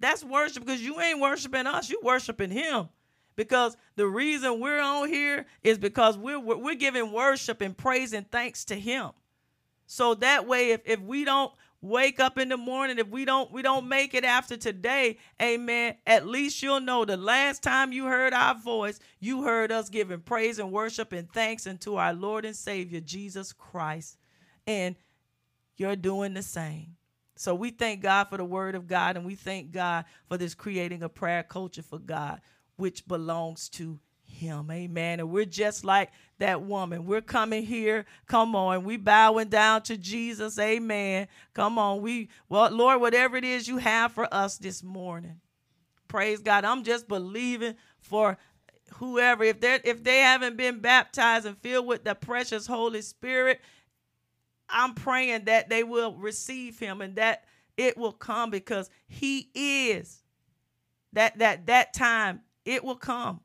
That's 0.00 0.24
worship 0.24 0.64
because 0.64 0.82
you 0.82 1.00
ain't 1.00 1.20
worshiping 1.20 1.66
us, 1.66 1.90
you 1.90 2.00
worshiping 2.02 2.50
him 2.50 2.88
because 3.36 3.76
the 3.96 4.06
reason 4.06 4.60
we're 4.60 4.80
on 4.80 5.08
here 5.08 5.46
is 5.62 5.78
because 5.78 6.16
we're 6.16 6.38
we're 6.38 6.74
giving 6.74 7.12
worship 7.12 7.60
and 7.60 7.76
praise 7.76 8.12
and 8.12 8.30
thanks 8.30 8.64
to 8.66 8.74
him 8.74 9.10
so 9.86 10.14
that 10.14 10.46
way 10.46 10.70
if, 10.70 10.80
if 10.84 11.00
we 11.00 11.24
don't 11.24 11.52
wake 11.84 12.18
up 12.18 12.38
in 12.38 12.48
the 12.48 12.56
morning. 12.56 12.98
If 12.98 13.08
we 13.08 13.24
don't 13.24 13.52
we 13.52 13.62
don't 13.62 13.88
make 13.88 14.14
it 14.14 14.24
after 14.24 14.56
today 14.56 15.18
amen 15.40 15.96
at 16.06 16.26
least 16.26 16.62
you'll 16.62 16.80
know 16.80 17.04
the 17.04 17.16
last 17.16 17.62
time 17.62 17.92
you 17.92 18.06
heard 18.06 18.32
our 18.32 18.54
voice 18.54 18.98
you 19.20 19.42
heard 19.42 19.70
us 19.70 19.88
giving 19.90 20.20
praise 20.20 20.58
and 20.58 20.72
worship 20.72 21.12
and 21.12 21.30
thanks 21.30 21.66
unto 21.66 21.96
our 21.96 22.14
lord 22.14 22.44
and 22.44 22.56
savior 22.56 23.00
jesus 23.00 23.52
christ. 23.52 24.16
And 24.66 24.96
you're 25.76 25.96
doing 25.96 26.34
the 26.34 26.42
same. 26.42 26.96
So 27.36 27.54
we 27.54 27.70
thank 27.70 28.00
god 28.00 28.24
for 28.24 28.38
the 28.38 28.44
word 28.44 28.74
of 28.74 28.86
god 28.86 29.16
and 29.16 29.26
we 29.26 29.34
thank 29.34 29.70
god 29.70 30.06
for 30.26 30.38
this 30.38 30.54
creating 30.54 31.02
a 31.02 31.08
prayer 31.08 31.42
culture 31.42 31.82
for 31.82 31.98
god 31.98 32.40
which 32.76 33.06
belongs 33.06 33.68
to 33.68 33.98
him. 34.34 34.70
Amen. 34.70 35.20
And 35.20 35.30
we're 35.30 35.44
just 35.44 35.84
like 35.84 36.10
that 36.38 36.62
woman. 36.62 37.06
We're 37.06 37.20
coming 37.20 37.64
here. 37.64 38.04
Come 38.26 38.54
on. 38.54 38.84
We 38.84 38.96
bowing 38.96 39.48
down 39.48 39.82
to 39.84 39.96
Jesus. 39.96 40.58
Amen. 40.58 41.28
Come 41.54 41.78
on. 41.78 42.02
We 42.02 42.28
well, 42.48 42.70
Lord, 42.70 43.00
whatever 43.00 43.36
it 43.36 43.44
is 43.44 43.68
you 43.68 43.78
have 43.78 44.12
for 44.12 44.32
us 44.32 44.58
this 44.58 44.82
morning. 44.82 45.40
Praise 46.08 46.40
God. 46.40 46.64
I'm 46.64 46.84
just 46.84 47.08
believing 47.08 47.74
for 48.00 48.36
whoever 48.94 49.44
if 49.44 49.60
they 49.60 49.80
if 49.84 50.04
they 50.04 50.18
haven't 50.18 50.56
been 50.56 50.80
baptized 50.80 51.46
and 51.46 51.58
filled 51.58 51.86
with 51.86 52.04
the 52.04 52.14
precious 52.14 52.66
Holy 52.66 53.02
Spirit, 53.02 53.60
I'm 54.68 54.94
praying 54.94 55.44
that 55.46 55.68
they 55.68 55.84
will 55.84 56.14
receive 56.16 56.78
him 56.78 57.00
and 57.00 57.16
that 57.16 57.44
it 57.76 57.96
will 57.96 58.12
come 58.12 58.50
because 58.50 58.90
he 59.06 59.50
is 59.54 60.22
that 61.12 61.38
that 61.38 61.66
that 61.66 61.94
time 61.94 62.40
it 62.64 62.84
will 62.84 62.96
come. 62.96 63.40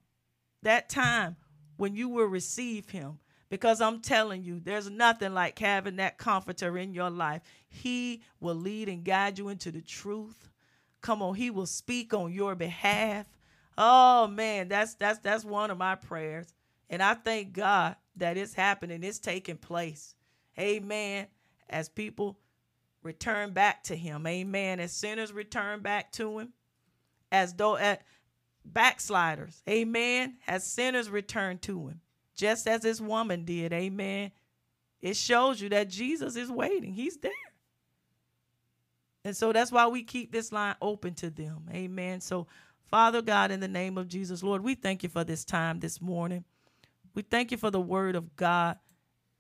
That 0.64 0.89
time 0.89 1.36
when 1.78 1.95
you 1.95 2.10
will 2.10 2.26
receive 2.26 2.89
him. 2.89 3.20
Because 3.49 3.82
I'm 3.82 4.01
telling 4.01 4.43
you, 4.43 4.60
there's 4.60 4.89
nothing 4.91 5.34
like 5.34 5.57
having 5.57 5.95
that 5.95 6.20
comforter 6.20 6.78
in 6.78 6.93
your 6.93 7.10
life. 7.10 7.41
He 7.68 8.22
will 8.39 8.55
lead 8.55 8.89
and 8.89 9.03
guide 9.03 9.39
you 9.39 9.49
into 9.49 9.72
the 9.72 9.82
truth. 9.82 10.49
Come 11.01 11.24
on, 11.24 11.34
he 11.34 11.49
will 11.49 11.66
speak 11.66 12.14
on 12.14 12.32
your 12.32 12.53
behalf. 12.53 13.26
Oh 13.78 14.28
man, 14.28 14.68
that's 14.68 14.93
that's 14.95 15.20
that's 15.20 15.45
one 15.45 15.72
of 15.72 15.78
my 15.78 15.95
prayers. 15.95 16.53
And 16.89 17.01
I 17.01 17.14
thank 17.14 17.53
God 17.53 17.95
that 18.18 18.38
it's 18.38 18.53
happening. 18.53 19.03
It's 19.03 19.20
taking 19.20 19.57
place. 19.57 20.16
Amen. 20.60 21.28
As 21.70 21.88
people 21.88 22.38
return 23.03 23.51
back 23.53 23.84
to 23.84 23.95
him. 23.95 24.28
Amen. 24.28 24.80
As 24.80 24.91
sinners 24.91 25.32
return 25.32 25.82
back 25.82 26.12
to 26.14 26.39
him. 26.39 26.53
As 27.32 27.53
though 27.53 27.78
at 27.78 28.01
backsliders. 28.74 29.61
Amen. 29.67 30.38
has 30.41 30.63
sinners 30.63 31.09
returned 31.09 31.61
to 31.63 31.88
him. 31.88 32.01
Just 32.36 32.67
as 32.67 32.82
this 32.82 33.01
woman 33.01 33.45
did. 33.45 33.74
Amen. 33.74 34.32
It 35.01 35.15
shows 35.15 35.61
you 35.61 35.70
that 35.70 35.89
Jesus 35.89 36.36
is 36.36 36.49
waiting. 36.49 36.93
He's 36.93 37.17
there. 37.17 37.32
And 39.26 39.36
so 39.36 39.51
that's 39.51 39.72
why 39.72 39.88
we 39.88 40.03
keep 40.03 40.32
this 40.32 40.51
line 40.51 40.76
open 40.82 41.13
to 41.15 41.30
them. 41.30 41.70
Amen. 41.74 42.22
So, 42.22 42.47
Father 42.89 43.22
God, 43.22 43.51
in 43.51 43.59
the 43.59 43.67
name 43.67 43.97
of 43.97 44.07
Jesus, 44.07 44.41
Lord, 44.41 44.63
we 44.63 44.76
thank 44.76 45.03
you 45.03 45.09
for 45.09 45.24
this 45.24 45.43
time 45.43 45.80
this 45.80 46.01
morning. 46.01 46.45
We 47.13 47.22
thank 47.24 47.51
you 47.51 47.57
for 47.57 47.70
the 47.70 47.82
word 47.82 48.15
of 48.15 48.36
God 48.36 48.78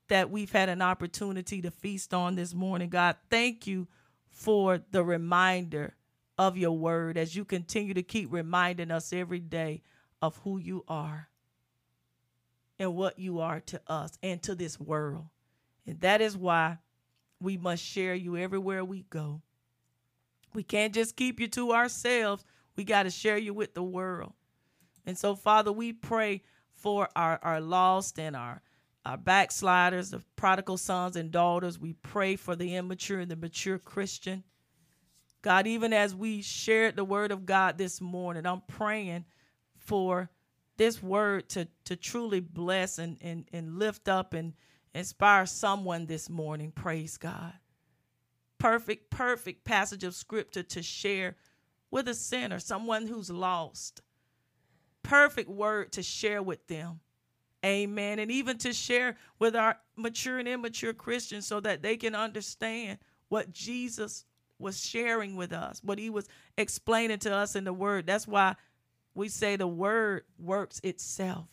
that 0.09 0.29
we've 0.29 0.51
had 0.51 0.69
an 0.69 0.81
opportunity 0.81 1.61
to 1.61 1.71
feast 1.71 2.13
on 2.13 2.35
this 2.35 2.53
morning. 2.53 2.89
God, 2.89 3.15
thank 3.29 3.67
you 3.67 3.87
for 4.29 4.81
the 4.91 5.03
reminder 5.03 5.95
of 6.39 6.57
your 6.57 6.71
word 6.71 7.17
as 7.17 7.35
you 7.35 7.43
continue 7.43 7.93
to 7.93 8.01
keep 8.01 8.31
reminding 8.31 8.91
us 8.91 9.11
every 9.11 9.41
day 9.41 9.81
of 10.21 10.37
who 10.37 10.57
you 10.57 10.85
are 10.87 11.27
and 12.79 12.95
what 12.95 13.19
you 13.19 13.41
are 13.41 13.59
to 13.59 13.81
us 13.87 14.17
and 14.23 14.41
to 14.41 14.55
this 14.55 14.79
world. 14.79 15.25
And 15.85 15.99
that 15.99 16.21
is 16.21 16.37
why 16.37 16.77
we 17.41 17.57
must 17.57 17.83
share 17.83 18.15
you 18.15 18.37
everywhere 18.37 18.85
we 18.85 19.05
go. 19.09 19.41
We 20.53 20.63
can't 20.63 20.93
just 20.93 21.17
keep 21.17 21.41
you 21.41 21.49
to 21.49 21.73
ourselves. 21.73 22.45
We 22.77 22.85
got 22.85 23.03
to 23.03 23.09
share 23.09 23.37
you 23.37 23.53
with 23.53 23.73
the 23.73 23.83
world. 23.83 24.31
And 25.05 25.17
so, 25.17 25.35
Father, 25.35 25.73
we 25.73 25.91
pray 25.91 26.41
for 26.71 27.09
our, 27.17 27.37
our 27.43 27.59
lost 27.59 28.17
and 28.17 28.33
our, 28.33 28.61
our 29.05 29.17
backsliders, 29.17 30.11
the 30.11 30.23
prodigal 30.37 30.77
sons 30.77 31.17
and 31.17 31.31
daughters. 31.31 31.77
We 31.77 31.93
pray 31.93 32.37
for 32.37 32.55
the 32.55 32.77
immature 32.77 33.19
and 33.19 33.29
the 33.29 33.35
mature 33.35 33.77
Christian. 33.77 34.45
God, 35.41 35.67
even 35.67 35.93
as 35.93 36.13
we 36.15 36.41
shared 36.41 36.95
the 36.95 37.05
word 37.05 37.31
of 37.31 37.45
God 37.45 37.77
this 37.77 38.01
morning, 38.01 38.45
I'm 38.45 38.61
praying 38.67 39.25
for 39.77 40.29
this 40.77 41.01
word 41.01 41.49
to, 41.49 41.67
to 41.85 41.95
truly 41.95 42.39
bless 42.39 42.99
and, 42.99 43.17
and, 43.21 43.45
and 43.53 43.79
lift 43.79 44.07
up 44.07 44.33
and 44.33 44.53
inspire 44.93 45.45
someone 45.45 46.05
this 46.05 46.29
morning. 46.29 46.71
Praise 46.71 47.17
God 47.17 47.53
perfect, 48.59 49.09
perfect 49.09 49.63
passage 49.63 50.03
of 50.03 50.13
scripture 50.13 50.61
to 50.61 50.83
share 50.83 51.35
with 51.89 52.07
a 52.07 52.13
sinner, 52.13 52.59
someone 52.59 53.07
who's 53.07 53.31
lost. 53.31 54.01
Perfect 55.01 55.49
word 55.49 55.93
to 55.93 56.03
share 56.03 56.43
with 56.43 56.67
them. 56.67 56.99
Amen. 57.65 58.19
And 58.19 58.29
even 58.29 58.57
to 58.59 58.73
share 58.73 59.17
with 59.39 59.55
our 59.55 59.77
mature 59.95 60.37
and 60.37 60.47
immature 60.47 60.93
Christians 60.93 61.47
so 61.47 61.59
that 61.61 61.81
they 61.81 61.97
can 61.97 62.13
understand 62.13 62.99
what 63.29 63.51
Jesus 63.51 64.25
was 64.59 64.79
sharing 64.79 65.35
with 65.35 65.53
us, 65.53 65.81
what 65.83 65.97
he 65.97 66.09
was 66.09 66.27
explaining 66.57 67.19
to 67.19 67.33
us 67.33 67.55
in 67.55 67.63
the 67.63 67.73
word. 67.73 68.05
That's 68.05 68.27
why 68.27 68.55
we 69.15 69.29
say 69.29 69.55
the 69.55 69.67
word 69.67 70.23
works 70.37 70.79
itself. 70.83 71.47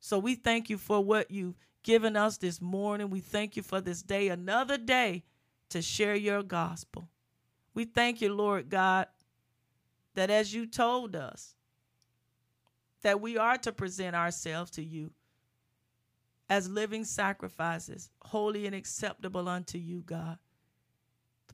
So 0.00 0.18
we 0.18 0.36
thank 0.36 0.70
you 0.70 0.78
for 0.78 1.04
what 1.04 1.30
you've 1.30 1.58
given 1.82 2.16
us 2.16 2.38
this 2.38 2.60
morning. 2.60 3.10
We 3.10 3.20
thank 3.20 3.56
you 3.56 3.62
for 3.62 3.80
this 3.80 4.02
day, 4.02 4.28
another 4.28 4.78
day 4.78 5.24
to 5.70 5.82
share 5.82 6.14
your 6.14 6.42
gospel. 6.42 7.08
We 7.74 7.84
thank 7.84 8.20
you, 8.20 8.32
Lord 8.32 8.68
God, 8.70 9.06
that 10.14 10.30
as 10.30 10.54
you 10.54 10.66
told 10.66 11.14
us, 11.14 11.54
that 13.02 13.20
we 13.20 13.36
are 13.36 13.56
to 13.58 13.72
present 13.72 14.16
ourselves 14.16 14.72
to 14.72 14.82
you 14.82 15.12
as 16.50 16.68
living 16.68 17.04
sacrifices, 17.04 18.10
holy 18.22 18.66
and 18.66 18.74
acceptable 18.74 19.48
unto 19.48 19.78
you, 19.78 20.02
God. 20.04 20.38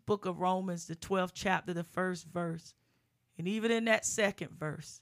Book 0.06 0.26
of 0.26 0.40
Romans, 0.40 0.86
the 0.86 0.96
12th 0.96 1.32
chapter, 1.34 1.72
the 1.72 1.84
first 1.84 2.26
verse, 2.26 2.74
and 3.38 3.48
even 3.48 3.70
in 3.70 3.86
that 3.86 4.04
second 4.04 4.50
verse, 4.58 5.00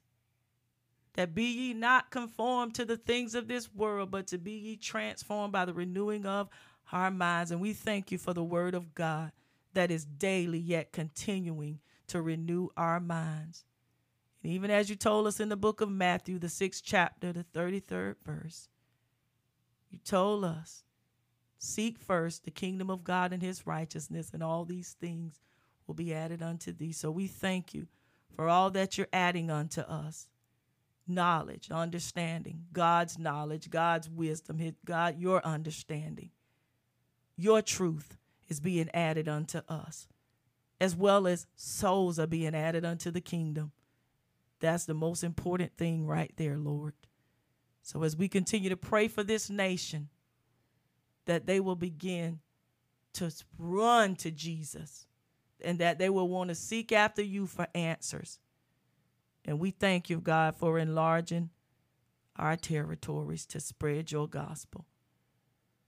that 1.14 1.34
be 1.34 1.44
ye 1.44 1.74
not 1.74 2.11
conformed 2.11 2.74
to 2.74 2.84
the 2.84 2.96
things 2.96 3.34
of 3.34 3.48
this 3.48 3.72
world, 3.74 4.11
but 4.11 4.26
to 4.28 4.38
be 4.38 4.53
ye 4.53 4.76
transformed 4.76 5.53
by 5.53 5.64
the 5.64 5.74
renewing 5.74 6.24
of 6.24 6.48
our 6.90 7.11
minds. 7.11 7.50
And 7.50 7.61
we 7.61 7.72
thank 7.72 8.11
you 8.11 8.18
for 8.18 8.32
the 8.32 8.42
word 8.42 8.74
of 8.74 8.94
God 8.94 9.32
that 9.74 9.90
is 9.90 10.05
daily 10.05 10.59
yet 10.59 10.92
continuing 10.92 11.80
to 12.09 12.22
renew 12.22 12.68
our 12.76 13.00
minds. 13.00 13.64
And 14.42 14.53
even 14.53 14.70
as 14.70 14.90
you 14.90 14.96
told 14.96 15.26
us 15.26 15.40
in 15.40 15.48
the 15.48 15.57
book 15.57 15.80
of 15.80 15.90
Matthew, 15.90 16.38
the 16.38 16.48
sixth 16.48 16.82
chapter, 16.84 17.32
the 17.32 17.44
33rd 17.44 18.16
verse, 18.24 18.68
you 19.90 19.98
told 19.98 20.44
us, 20.44 20.84
Seek 21.64 21.98
first 21.98 22.44
the 22.44 22.50
kingdom 22.50 22.90
of 22.90 23.04
God 23.04 23.32
and 23.32 23.42
his 23.42 23.66
righteousness, 23.66 24.30
and 24.32 24.42
all 24.42 24.64
these 24.64 24.96
things 25.00 25.40
will 25.86 25.94
be 25.94 26.12
added 26.12 26.42
unto 26.42 26.72
thee. 26.72 26.92
So 26.92 27.10
we 27.10 27.26
thank 27.26 27.72
you 27.74 27.86
for 28.34 28.48
all 28.48 28.70
that 28.70 28.98
you're 28.98 29.08
adding 29.12 29.50
unto 29.50 29.82
us 29.82 30.28
knowledge, 31.06 31.70
understanding, 31.70 32.64
God's 32.72 33.18
knowledge, 33.18 33.70
God's 33.70 34.08
wisdom, 34.08 34.74
God, 34.84 35.18
your 35.18 35.44
understanding 35.44 36.30
your 37.36 37.62
truth 37.62 38.16
is 38.48 38.60
being 38.60 38.90
added 38.92 39.28
unto 39.28 39.62
us, 39.68 40.06
as 40.80 40.94
well 40.94 41.26
as 41.26 41.46
souls 41.56 42.18
are 42.18 42.26
being 42.26 42.54
added 42.54 42.84
unto 42.84 43.10
the 43.10 43.20
kingdom. 43.20 43.72
That's 44.60 44.84
the 44.84 44.94
most 44.94 45.24
important 45.24 45.76
thing 45.76 46.06
right 46.06 46.32
there, 46.36 46.56
Lord. 46.56 46.94
So 47.82 48.02
as 48.04 48.16
we 48.16 48.28
continue 48.28 48.68
to 48.70 48.76
pray 48.76 49.08
for 49.08 49.24
this 49.24 49.50
nation, 49.50 50.08
that 51.26 51.46
they 51.46 51.60
will 51.60 51.76
begin 51.76 52.40
to 53.14 53.30
run 53.58 54.16
to 54.16 54.30
Jesus 54.30 55.06
and 55.64 55.78
that 55.78 55.98
they 55.98 56.08
will 56.08 56.28
want 56.28 56.48
to 56.48 56.54
seek 56.54 56.92
after 56.92 57.22
you 57.22 57.46
for 57.46 57.66
answers. 57.74 58.38
And 59.44 59.58
we 59.58 59.70
thank 59.70 60.08
you, 60.08 60.20
God, 60.20 60.56
for 60.56 60.78
enlarging 60.78 61.50
our 62.36 62.56
territories 62.56 63.46
to 63.46 63.60
spread 63.60 64.10
your 64.10 64.28
gospel. 64.28 64.86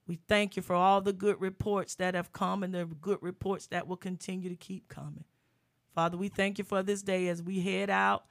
We 0.07 0.19
thank 0.27 0.55
you 0.55 0.61
for 0.61 0.75
all 0.75 1.01
the 1.01 1.13
good 1.13 1.41
reports 1.41 1.95
that 1.95 2.13
have 2.13 2.31
come 2.31 2.63
and 2.63 2.73
the 2.73 2.85
good 2.85 3.17
reports 3.21 3.67
that 3.67 3.87
will 3.87 3.97
continue 3.97 4.49
to 4.49 4.55
keep 4.55 4.87
coming. 4.87 5.23
Father, 5.95 6.17
we 6.17 6.27
thank 6.27 6.57
you 6.57 6.63
for 6.63 6.83
this 6.83 7.01
day 7.01 7.27
as 7.27 7.41
we 7.41 7.61
head 7.61 7.89
out. 7.89 8.25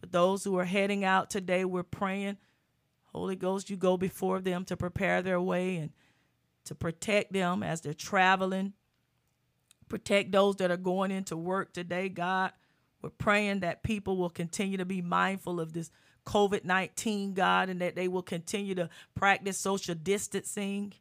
For 0.00 0.06
those 0.06 0.42
who 0.42 0.58
are 0.58 0.64
heading 0.64 1.04
out 1.04 1.30
today, 1.30 1.64
we're 1.64 1.84
praying. 1.84 2.38
Holy 3.12 3.36
Ghost, 3.36 3.70
you 3.70 3.76
go 3.76 3.96
before 3.96 4.40
them 4.40 4.64
to 4.64 4.76
prepare 4.76 5.22
their 5.22 5.40
way 5.40 5.76
and 5.76 5.90
to 6.64 6.74
protect 6.74 7.32
them 7.32 7.62
as 7.62 7.80
they're 7.80 7.94
traveling. 7.94 8.72
Protect 9.88 10.32
those 10.32 10.56
that 10.56 10.70
are 10.70 10.76
going 10.76 11.10
into 11.10 11.36
work 11.36 11.72
today, 11.72 12.08
God. 12.08 12.52
We're 13.02 13.10
praying 13.10 13.60
that 13.60 13.82
people 13.82 14.16
will 14.16 14.30
continue 14.30 14.78
to 14.78 14.84
be 14.84 15.02
mindful 15.02 15.60
of 15.60 15.72
this 15.72 15.90
COVID 16.24 16.64
19, 16.64 17.34
God, 17.34 17.68
and 17.68 17.80
that 17.80 17.96
they 17.96 18.08
will 18.08 18.22
continue 18.22 18.74
to 18.76 18.88
practice 19.14 19.58
social 19.58 19.94
distancing. 19.94 20.94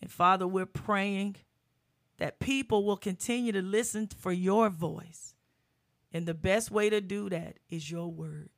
And 0.00 0.10
Father, 0.10 0.46
we're 0.46 0.66
praying 0.66 1.36
that 2.18 2.38
people 2.38 2.84
will 2.84 2.96
continue 2.96 3.52
to 3.52 3.62
listen 3.62 4.06
for 4.06 4.32
your 4.32 4.70
voice. 4.70 5.34
And 6.12 6.24
the 6.24 6.34
best 6.34 6.70
way 6.70 6.88
to 6.88 7.00
do 7.00 7.28
that 7.30 7.58
is 7.68 7.90
your 7.90 8.08
word. 8.08 8.50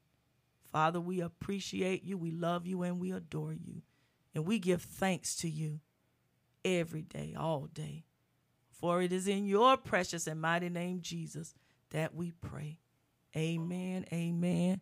Father, 0.71 1.01
we 1.01 1.21
appreciate 1.21 2.05
you, 2.05 2.17
we 2.17 2.31
love 2.31 2.67
you, 2.67 2.83
and 2.83 3.01
we 3.01 3.11
adore 3.11 3.53
you. 3.53 3.83
And 4.35 4.47
we 4.47 4.59
give 4.59 4.83
thanks 4.83 5.35
to 5.37 5.51
you 5.51 5.81
every 6.65 7.03
day, 7.03 7.35
all 7.39 7.69
day. 7.73 8.05
For 8.71 9.03
it 9.03 9.13
is 9.13 9.29
in 9.29 9.47
your 9.47 9.77
precious 9.77 10.27
and 10.27 10.41
mighty 10.41 10.69
name, 10.69 11.01
Jesus, 11.03 11.55
that 11.91 12.15
we 12.15 12.33
pray. 12.33 12.79
Amen. 13.37 14.07
Amen. 14.13 14.81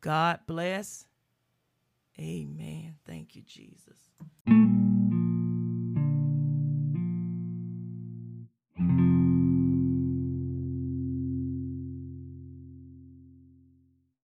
God 0.00 0.40
bless. 0.46 1.06
Amen. 2.18 2.96
Thank 3.06 3.36
you, 3.36 3.42
Jesus. 3.42 4.10